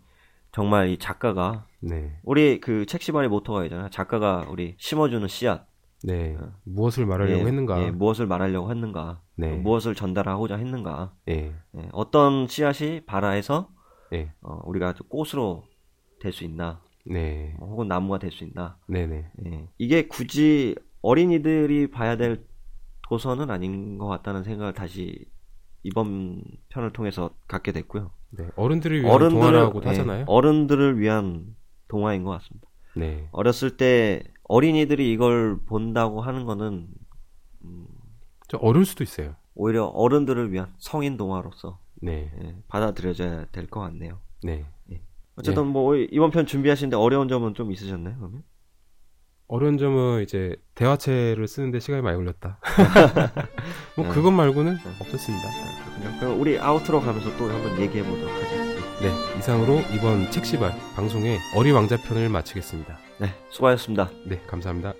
정말 0.51 0.89
이 0.89 0.97
작가가 0.97 1.65
네, 1.79 2.19
우리 2.23 2.59
그 2.59 2.85
책시발의 2.85 3.29
모토가 3.29 3.63
있잖아요. 3.65 3.89
작가가 3.89 4.45
우리 4.49 4.75
심어주는 4.77 5.27
씨앗 5.27 5.67
네. 6.03 6.37
무엇을 6.65 7.05
말하려고 7.05 7.41
예, 7.41 7.45
했는가? 7.45 7.81
예, 7.83 7.91
무엇을 7.91 8.27
말하려고 8.27 8.69
했는가? 8.69 9.21
네. 9.35 9.55
무엇을 9.55 9.95
전달하고자 9.95 10.57
했는가? 10.57 11.13
예, 11.29 11.55
예, 11.77 11.89
어떤 11.93 12.47
씨앗이 12.47 13.05
발아해서 13.05 13.69
예, 14.13 14.33
어, 14.41 14.59
우리가 14.65 14.93
꽃으로 15.09 15.63
될 16.19 16.33
수 16.33 16.43
있나? 16.43 16.81
네, 17.05 17.55
어, 17.59 17.65
혹은 17.65 17.87
나무가 17.87 18.19
될 18.19 18.31
수 18.31 18.43
있나? 18.43 18.77
네, 18.87 19.07
네. 19.07 19.31
예, 19.45 19.67
이게 19.77 20.07
굳이 20.07 20.75
어린이들이 21.01 21.89
봐야 21.89 22.15
될 22.17 22.45
도서는 23.09 23.49
아닌 23.49 23.97
것 23.97 24.07
같다는 24.07 24.43
생각을 24.43 24.73
다시 24.73 25.25
이번 25.83 26.41
편을 26.69 26.93
통해서 26.93 27.29
갖게 27.47 27.71
됐고요. 27.71 28.11
네. 28.31 28.47
어른들을 28.55 29.03
위한 29.03 29.29
동화라고도 29.29 29.85
예, 29.85 29.89
하잖아요. 29.89 30.25
어른들을 30.27 30.99
위한 30.99 31.55
동화인 31.87 32.23
것 32.23 32.31
같습니다. 32.31 32.67
네, 32.95 33.27
어렸을 33.31 33.77
때 33.77 34.23
어린이들이 34.43 35.11
이걸 35.11 35.59
본다고 35.65 36.21
하는 36.21 36.45
거는 36.45 36.87
좀 38.47 38.59
어려울 38.61 38.85
수도 38.85 39.03
있어요. 39.03 39.35
오히려 39.55 39.85
어른들을 39.85 40.51
위한 40.51 40.73
성인 40.77 41.17
동화로서 41.17 41.79
네, 42.01 42.31
예, 42.41 42.55
받아들여져야 42.67 43.45
될 43.51 43.67
것 43.67 43.79
같네요. 43.81 44.19
네. 44.43 44.65
어쨌든 45.35 45.65
뭐 45.67 45.95
이번 45.95 46.29
편 46.29 46.45
준비하시는데 46.45 46.95
어려운 46.95 47.27
점은 47.27 47.55
좀 47.55 47.71
있으셨나요? 47.71 48.15
그러면? 48.17 48.43
어려운 49.47 49.77
점은 49.77 50.23
이제 50.23 50.55
대화체를 50.75 51.47
쓰는데 51.47 51.79
시간이 51.79 52.01
많이 52.01 52.17
걸렸다. 52.17 52.59
뭐 53.95 54.07
그것 54.09 54.31
말고는 54.31 54.77
없었습니다. 55.01 55.47
그렇군요. 55.85 56.19
그럼 56.19 56.41
우리 56.41 56.57
아우트로 56.59 57.01
가면서 57.01 57.35
또 57.37 57.49
한번 57.49 57.79
얘기해 57.79 58.03
보도록 58.03 58.33
하죠. 58.33 58.63
네, 59.01 59.11
이상으로 59.37 59.81
이번 59.93 60.31
책시발 60.31 60.71
방송의 60.95 61.37
어리 61.55 61.71
왕자 61.71 61.97
편을 61.97 62.29
마치겠습니다. 62.29 62.97
네, 63.19 63.27
수고하셨습니다. 63.49 64.09
네, 64.27 64.41
감사합니다. 64.47 64.93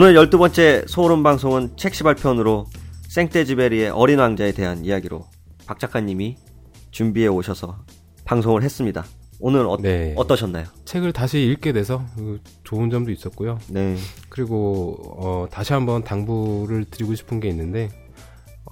오늘 0.00 0.14
열두 0.14 0.38
번째 0.38 0.84
소름 0.86 1.24
방송은 1.24 1.76
책시발편으로 1.76 2.66
생떼지베리의 3.08 3.90
어린 3.90 4.20
왕자에 4.20 4.52
대한 4.52 4.84
이야기로 4.84 5.26
박 5.66 5.80
작가님이 5.80 6.36
준비해 6.92 7.26
오셔서 7.26 7.80
방송을 8.24 8.62
했습니다. 8.62 9.04
오늘 9.40 9.66
어, 9.66 9.76
네. 9.76 10.14
어떠셨나요? 10.16 10.66
책을 10.84 11.12
다시 11.12 11.42
읽게 11.42 11.72
돼서 11.72 12.04
그 12.14 12.38
좋은 12.62 12.90
점도 12.90 13.10
있었고요. 13.10 13.58
네, 13.70 13.96
그리고 14.28 15.16
어, 15.18 15.48
다시 15.50 15.72
한번 15.72 16.04
당부를 16.04 16.84
드리고 16.84 17.16
싶은 17.16 17.40
게 17.40 17.48
있는데 17.48 17.88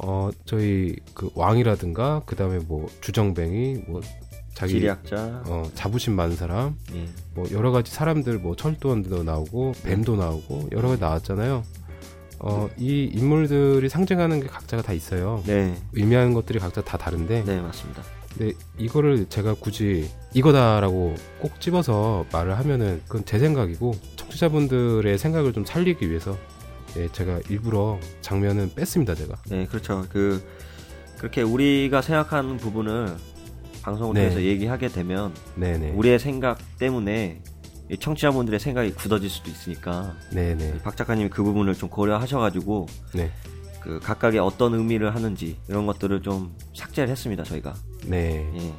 어, 0.05 0.31
저희 0.45 0.95
그 1.13 1.29
왕이라든가 1.35 2.23
그다음에 2.25 2.61
뭐 2.69 2.89
주정뱅이 3.01 3.83
뭐 3.89 4.01
자기 4.57 4.73
지리학자, 4.73 5.43
어, 5.45 5.71
자부심 5.75 6.17
많은 6.17 6.35
사람 6.35 6.77
예. 6.95 7.07
뭐 7.35 7.45
여러 7.51 7.73
가지 7.73 7.93
사람들 7.93 8.39
뭐 8.39 8.57
철도원도 8.57 9.23
나오고 9.23 9.75
뱀도 9.83 10.17
나오고 10.17 10.71
여러 10.73 10.89
가지 10.89 11.03
나왔잖아요. 11.03 11.63
어, 12.39 12.71
이 12.79 13.05
인물들이 13.13 13.91
상징하는 13.91 14.41
게 14.41 14.47
각자가 14.47 14.83
다 14.83 14.95
있어요. 14.95 15.43
네, 15.45 15.77
의미하는 15.93 16.33
것들이 16.33 16.59
각자 16.59 16.81
다 16.81 16.97
다른데 16.97 17.45
네 17.45 17.61
맞습니다. 17.61 18.03
근데 18.33 18.55
이거를 18.79 19.27
제가 19.29 19.53
굳이 19.61 20.09
이거다라고 20.33 21.15
꼭 21.39 21.61
집어서 21.61 22.25
말을 22.33 22.59
하면은 22.59 23.03
그건 23.09 23.27
제 23.27 23.39
생각이고 23.39 23.93
청취자분들의 24.17 25.19
생각을 25.19 25.53
좀 25.53 25.67
살리기 25.67 26.09
위해서 26.09 26.35
예, 26.97 27.09
제가 27.13 27.41
일부러 27.51 28.01
장면은 28.23 28.73
뺐습니다 28.75 29.15
제가 29.15 29.37
네, 29.51 29.67
그렇죠. 29.67 30.07
그 30.09 30.43
그렇게 31.19 31.43
우리가 31.43 32.01
생각하는 32.01 32.57
부분을 32.57 33.17
방송을 33.87 34.15
네. 34.15 34.21
통해서 34.23 34.43
얘기하게 34.43 34.89
되면 34.89 35.33
네네 35.55 35.93
우리의 35.93 36.19
생각 36.19 36.59
때문에 36.79 37.41
이 37.89 37.97
청취자분들의 37.97 38.61
생각이 38.61 38.93
굳어질 38.93 39.31
수도 39.31 39.51
있으니까 39.51 40.15
네네 40.33 40.81
박 40.83 40.97
작가님이 40.97 41.31
그 41.31 41.43
부분을 41.43 41.75
좀 41.75 41.89
고려하셔가지고 41.89 42.87
네 43.15 43.31
그 43.87 44.01
각각의 44.01 44.41
어떤 44.41 44.75
의미를 44.75 45.15
하는지 45.15 45.61
이런 45.69 45.87
것들을 45.87 46.21
좀 46.21 46.53
삭제를 46.75 47.09
했습니다 47.09 47.45
저희가 47.45 47.73
네. 48.05 48.45
예. 48.59 48.75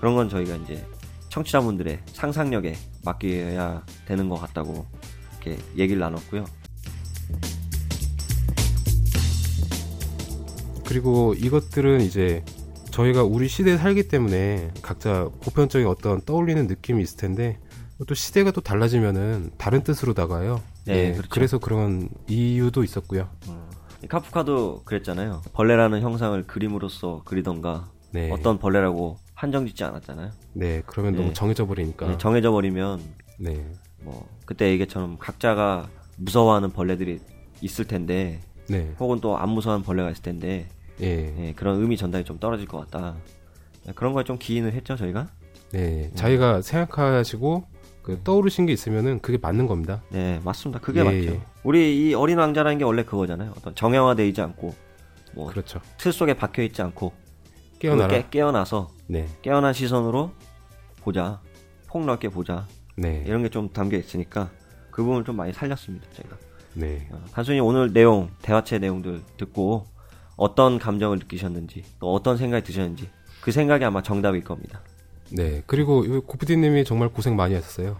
그런 0.00 0.16
건 0.16 0.28
저희가 0.28 0.56
이제 0.56 0.84
청취자분들의 1.28 2.00
상상력에 2.06 2.74
맡겨야 3.04 3.86
되는 4.04 4.28
것 4.28 4.34
같다고 4.40 4.84
이렇게 5.30 5.62
얘기를 5.76 6.00
나눴고요 6.00 6.44
그리고 10.84 11.34
이것들은 11.34 12.00
이제 12.00 12.44
저희가 12.98 13.22
우리 13.22 13.46
시대에 13.46 13.76
살기 13.76 14.08
때문에 14.08 14.72
각자 14.82 15.28
보편적인 15.42 15.86
어떤 15.86 16.20
떠올리는 16.22 16.66
느낌이 16.66 17.00
있을 17.00 17.16
텐데 17.16 17.60
또 18.08 18.12
시대가 18.14 18.50
또 18.50 18.60
달라지면은 18.60 19.52
다른 19.56 19.84
뜻으로 19.84 20.14
나가요. 20.16 20.60
네, 20.84 20.94
예, 20.94 21.12
그렇죠. 21.12 21.28
그래서 21.30 21.58
그런 21.58 22.08
이유도 22.26 22.82
있었고요. 22.82 23.28
이 24.02 24.06
카프카도 24.08 24.82
그랬잖아요 24.84 25.42
벌레라는 25.52 26.02
형상을 26.02 26.40
그림으로써 26.48 27.22
그리던가 27.24 27.88
네. 28.12 28.30
어떤 28.32 28.58
벌레라고 28.58 29.18
한정짓지 29.34 29.82
않았잖아요 29.84 30.30
네, 30.54 30.82
그러면 30.86 31.12
네. 31.12 31.18
너무 31.20 31.32
정해져 31.32 31.66
버리니까. 31.66 32.06
네, 32.08 32.18
정해져 32.18 32.50
버리면 32.50 33.00
네. 33.38 33.64
뭐 34.02 34.28
그때 34.44 34.70
얘기처럼 34.70 35.18
각자가 35.18 35.88
무서워하는 36.16 36.70
벌레들이 36.70 37.20
있을 37.60 37.84
텐데 37.86 38.40
네. 38.68 38.92
혹은 38.98 39.20
또 39.20 39.36
안 39.36 39.50
무서워하는 39.50 39.84
벌레가 39.84 40.10
있을 40.10 40.22
텐데 40.22 40.68
예. 41.00 41.34
예, 41.48 41.52
그런 41.54 41.80
의미 41.80 41.96
전달이 41.96 42.24
좀 42.24 42.38
떨어질 42.38 42.66
것 42.66 42.78
같다 42.90 43.16
예, 43.86 43.92
그런 43.92 44.12
거에 44.12 44.24
좀 44.24 44.38
기인을 44.38 44.72
했죠 44.72 44.96
저희가 44.96 45.28
네. 45.72 46.10
자기가 46.14 46.62
생각하시고 46.62 47.64
그 48.02 48.20
떠오르신 48.24 48.64
게 48.66 48.72
있으면은 48.72 49.20
그게 49.20 49.36
맞는 49.36 49.66
겁니다. 49.66 50.02
네 50.10 50.40
맞습니다 50.42 50.80
그게 50.80 51.00
예, 51.00 51.04
맞죠 51.04 51.16
예. 51.34 51.40
우리 51.62 52.08
이 52.08 52.14
어린 52.14 52.38
왕자라는 52.38 52.78
게 52.78 52.84
원래 52.84 53.04
그거잖아요 53.04 53.52
어떤 53.56 53.74
정형화되어 53.74 54.24
있지 54.26 54.40
않고 54.40 54.74
뭐틀 55.34 55.52
그렇죠. 55.52 55.80
속에 55.98 56.34
박혀 56.34 56.62
있지 56.62 56.80
않고 56.82 57.12
깨어나라. 57.78 58.08
깨, 58.08 58.26
깨어나서 58.30 58.88
네. 59.08 59.28
깨어난 59.42 59.72
시선으로 59.74 60.32
보자 61.02 61.40
폭넓게 61.88 62.30
보자 62.30 62.66
네. 62.96 63.22
이런 63.26 63.42
게 63.42 63.48
좀 63.50 63.68
담겨 63.68 63.96
있으니까 63.98 64.50
그 64.90 65.02
부분을 65.02 65.24
좀 65.24 65.36
많이 65.36 65.52
살렸습니다 65.52 66.06
제가 66.12 66.36
네. 66.74 67.08
어, 67.12 67.22
단순히 67.32 67.60
오늘 67.60 67.92
내용 67.92 68.30
대화체 68.42 68.78
내용들 68.78 69.22
듣고 69.36 69.84
어떤 70.38 70.78
감정을 70.78 71.18
느끼셨는지 71.18 71.84
또 72.00 72.14
어떤 72.14 72.38
생각이 72.38 72.64
드셨는지 72.64 73.10
그 73.42 73.52
생각이 73.52 73.84
아마 73.84 74.02
정답일 74.02 74.44
겁니다 74.44 74.80
네. 75.30 75.62
그리고 75.66 76.04
이 76.04 76.08
고피디님이 76.26 76.84
정말 76.84 77.10
고생 77.10 77.36
많이 77.36 77.54
하셨어요. 77.54 77.98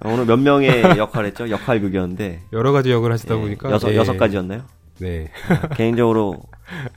어, 0.00 0.08
오늘 0.10 0.24
몇 0.24 0.38
명의 0.38 0.82
역할 0.96 1.26
했죠 1.26 1.50
역할극이었는데 1.50 2.44
여러 2.54 2.72
가지 2.72 2.90
역을 2.90 3.12
하시다 3.12 3.36
예, 3.36 3.40
보니까 3.40 3.70
여섯 3.70 3.90
예. 3.92 3.96
여섯 3.96 4.16
가지였나요 4.16 4.62
네. 4.98 5.30
개인적으로 5.76 6.40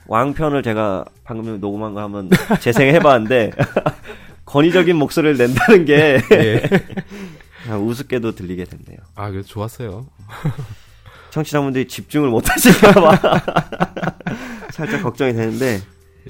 왕편을 0.06 0.62
제가 0.62 1.04
방금 1.24 1.60
녹음한 1.60 1.92
거 1.92 2.00
한번 2.00 2.30
재생해봤는데 2.60 3.50
권위적인 4.46 4.96
목소리를 4.96 5.36
낸다는 5.36 5.84
게 5.84 6.20
예. 6.32 6.62
우습게도 7.74 8.34
들리게 8.34 8.64
됐네요. 8.64 8.98
아, 9.14 9.30
그래서 9.30 9.46
좋았어요. 9.48 10.06
청취자분들이 11.38 11.86
집중을 11.86 12.30
못 12.30 12.48
하실까봐 12.50 13.18
살짝 14.72 15.02
걱정이 15.02 15.32
되는데 15.32 15.80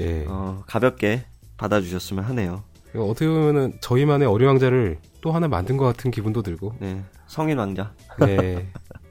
예. 0.01 0.25
어, 0.29 0.63
가볍게 0.67 1.25
받아주셨으면 1.57 2.25
하네요. 2.25 2.63
어떻게 2.95 3.27
보면은 3.29 3.75
저희만의 3.81 4.29
어린 4.29 4.49
왕자를 4.49 4.99
또 5.21 5.33
하나 5.33 5.49
만든 5.49 5.77
것 5.77 5.85
같은 5.85 6.11
기분도 6.11 6.43
들고. 6.43 6.75
네, 6.81 7.03
성인 7.27 7.59
왕자. 7.59 7.93
네. 8.21 8.71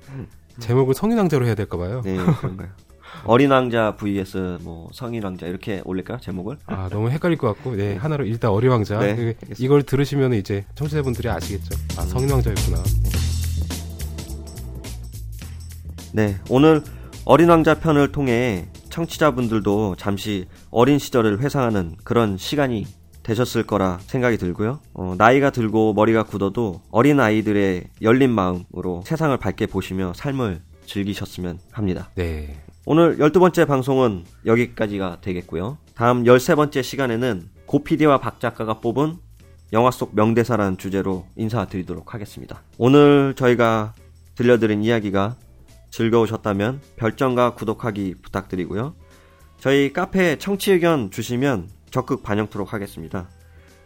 제목을 0.60 0.94
성인 0.94 1.18
왕자로 1.18 1.46
해야 1.46 1.56
될까 1.56 1.78
봐요. 1.78 2.02
네, 2.04 2.18
그런가요? 2.18 2.70
어린 3.26 3.52
왕자 3.52 3.96
vs 3.96 4.60
뭐 4.62 4.90
성인 4.94 5.24
왕자 5.24 5.48
이렇게 5.48 5.82
올릴까요 5.86 6.20
제목을? 6.20 6.58
아, 6.68 6.90
너무 6.92 7.10
헷갈릴 7.10 7.38
것 7.38 7.48
같고. 7.56 7.76
네, 7.76 7.96
하나로 7.96 8.26
일단 8.26 8.52
어린 8.52 8.72
왕자. 8.72 9.00
네, 9.00 9.12
알겠습니다. 9.12 9.56
이걸 9.58 9.84
들으시면 9.84 10.34
이제 10.34 10.66
청취자분들이 10.76 11.30
아시겠죠. 11.30 11.76
아, 11.98 12.02
성인 12.02 12.32
왕자였구나. 12.32 12.84
네, 16.18 16.36
오늘 16.50 16.82
어린 17.26 17.48
왕자 17.48 17.76
편을 17.76 18.12
통해 18.12 18.66
청취자분들도 18.90 19.98
잠시 20.00 20.48
어린 20.72 20.98
시절을 20.98 21.42
회상하는 21.42 21.96
그런 22.04 22.38
시간이 22.38 22.88
되셨을 23.22 23.68
거라 23.68 24.00
생각이 24.02 24.38
들고요. 24.38 24.80
어, 24.96 25.14
나이가 25.16 25.52
들고 25.52 25.94
머리가 25.94 26.24
굳어도 26.24 26.82
어린 26.90 27.20
아이들의 27.20 27.84
열린 28.02 28.32
마음으로 28.32 29.04
세상을 29.06 29.38
밝게 29.38 29.68
보시며 29.68 30.14
삶을 30.16 30.62
즐기셨으면 30.88 31.60
합니다. 31.72 32.10
네. 32.16 32.64
오늘 32.88 33.20
12번째 33.20 33.68
방송은 33.68 34.24
여기까지가 34.48 35.20
되겠고요. 35.22 35.78
다음 35.94 36.24
13번째 36.24 36.82
시간에는 36.82 37.48
고PD와 37.68 38.22
박 38.22 38.40
작가가 38.40 38.80
뽑은 38.80 39.18
영화 39.72 39.92
속 39.92 40.16
명대사라는 40.16 40.80
주제로 40.80 41.28
인사드리도록 41.36 42.16
하겠습니다. 42.16 42.64
오늘 42.80 43.36
저희가 43.36 43.94
들려드린 44.34 44.84
이야기가 44.84 45.36
즐거우셨다면 45.98 46.80
별점과 46.96 47.56
구독하기 47.56 48.16
부탁드리고요. 48.22 48.94
저희 49.58 49.92
카페에 49.92 50.38
청취 50.38 50.74
의견 50.74 51.10
주시면 51.10 51.70
적극 51.90 52.22
반영토록 52.22 52.72
하겠습니다. 52.72 53.28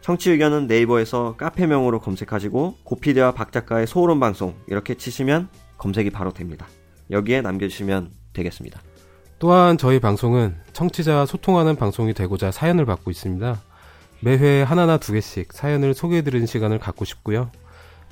청취 0.01 0.31
의견은 0.31 0.67
네이버에서 0.67 1.35
카페명으로 1.37 2.01
검색하시고 2.01 2.79
고피디와 2.83 3.33
박 3.33 3.53
작가의 3.53 3.87
소울음 3.87 4.19
방송 4.19 4.55
이렇게 4.67 4.95
치시면 4.95 5.47
검색이 5.77 6.09
바로 6.09 6.33
됩니다. 6.33 6.67
여기에 7.11 7.41
남겨주시면 7.41 8.11
되겠습니다. 8.33 8.81
또한 9.39 9.77
저희 9.77 10.01
방송은 10.01 10.57
청취자와 10.73 11.25
소통하는 11.25 11.77
방송이 11.77 12.13
되고자 12.13 12.51
사연을 12.51 12.85
받고 12.85 13.09
있습니다. 13.09 13.61
매회 14.19 14.63
하나나 14.63 14.97
두 14.97 15.13
개씩 15.13 15.53
사연을 15.53 15.93
소개해드리는 15.93 16.45
시간을 16.45 16.77
갖고 16.77 17.05
싶고요. 17.05 17.51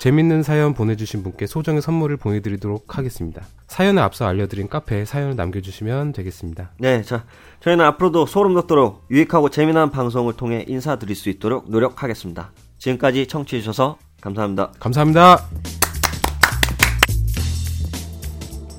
재밌는 0.00 0.42
사연 0.42 0.72
보내주신 0.72 1.22
분께 1.22 1.46
소정의 1.46 1.82
선물을 1.82 2.16
보내드리도록 2.16 2.96
하겠습니다. 2.96 3.42
사연에 3.68 4.00
앞서 4.00 4.26
알려드린 4.26 4.68
카페에 4.68 5.04
사연을 5.04 5.36
남겨주시면 5.36 6.12
되겠습니다. 6.14 6.70
네, 6.78 7.02
자, 7.02 7.26
저희는 7.60 7.84
앞으로도 7.84 8.24
소름 8.24 8.54
돋도록 8.54 9.04
유익하고 9.10 9.50
재미난 9.50 9.90
방송을 9.90 10.32
통해 10.32 10.64
인사드릴 10.66 11.14
수 11.14 11.28
있도록 11.28 11.70
노력하겠습니다. 11.70 12.50
지금까지 12.78 13.26
청취해주셔서 13.26 13.98
감사합니다. 14.22 14.72
감사합니다. 14.80 15.44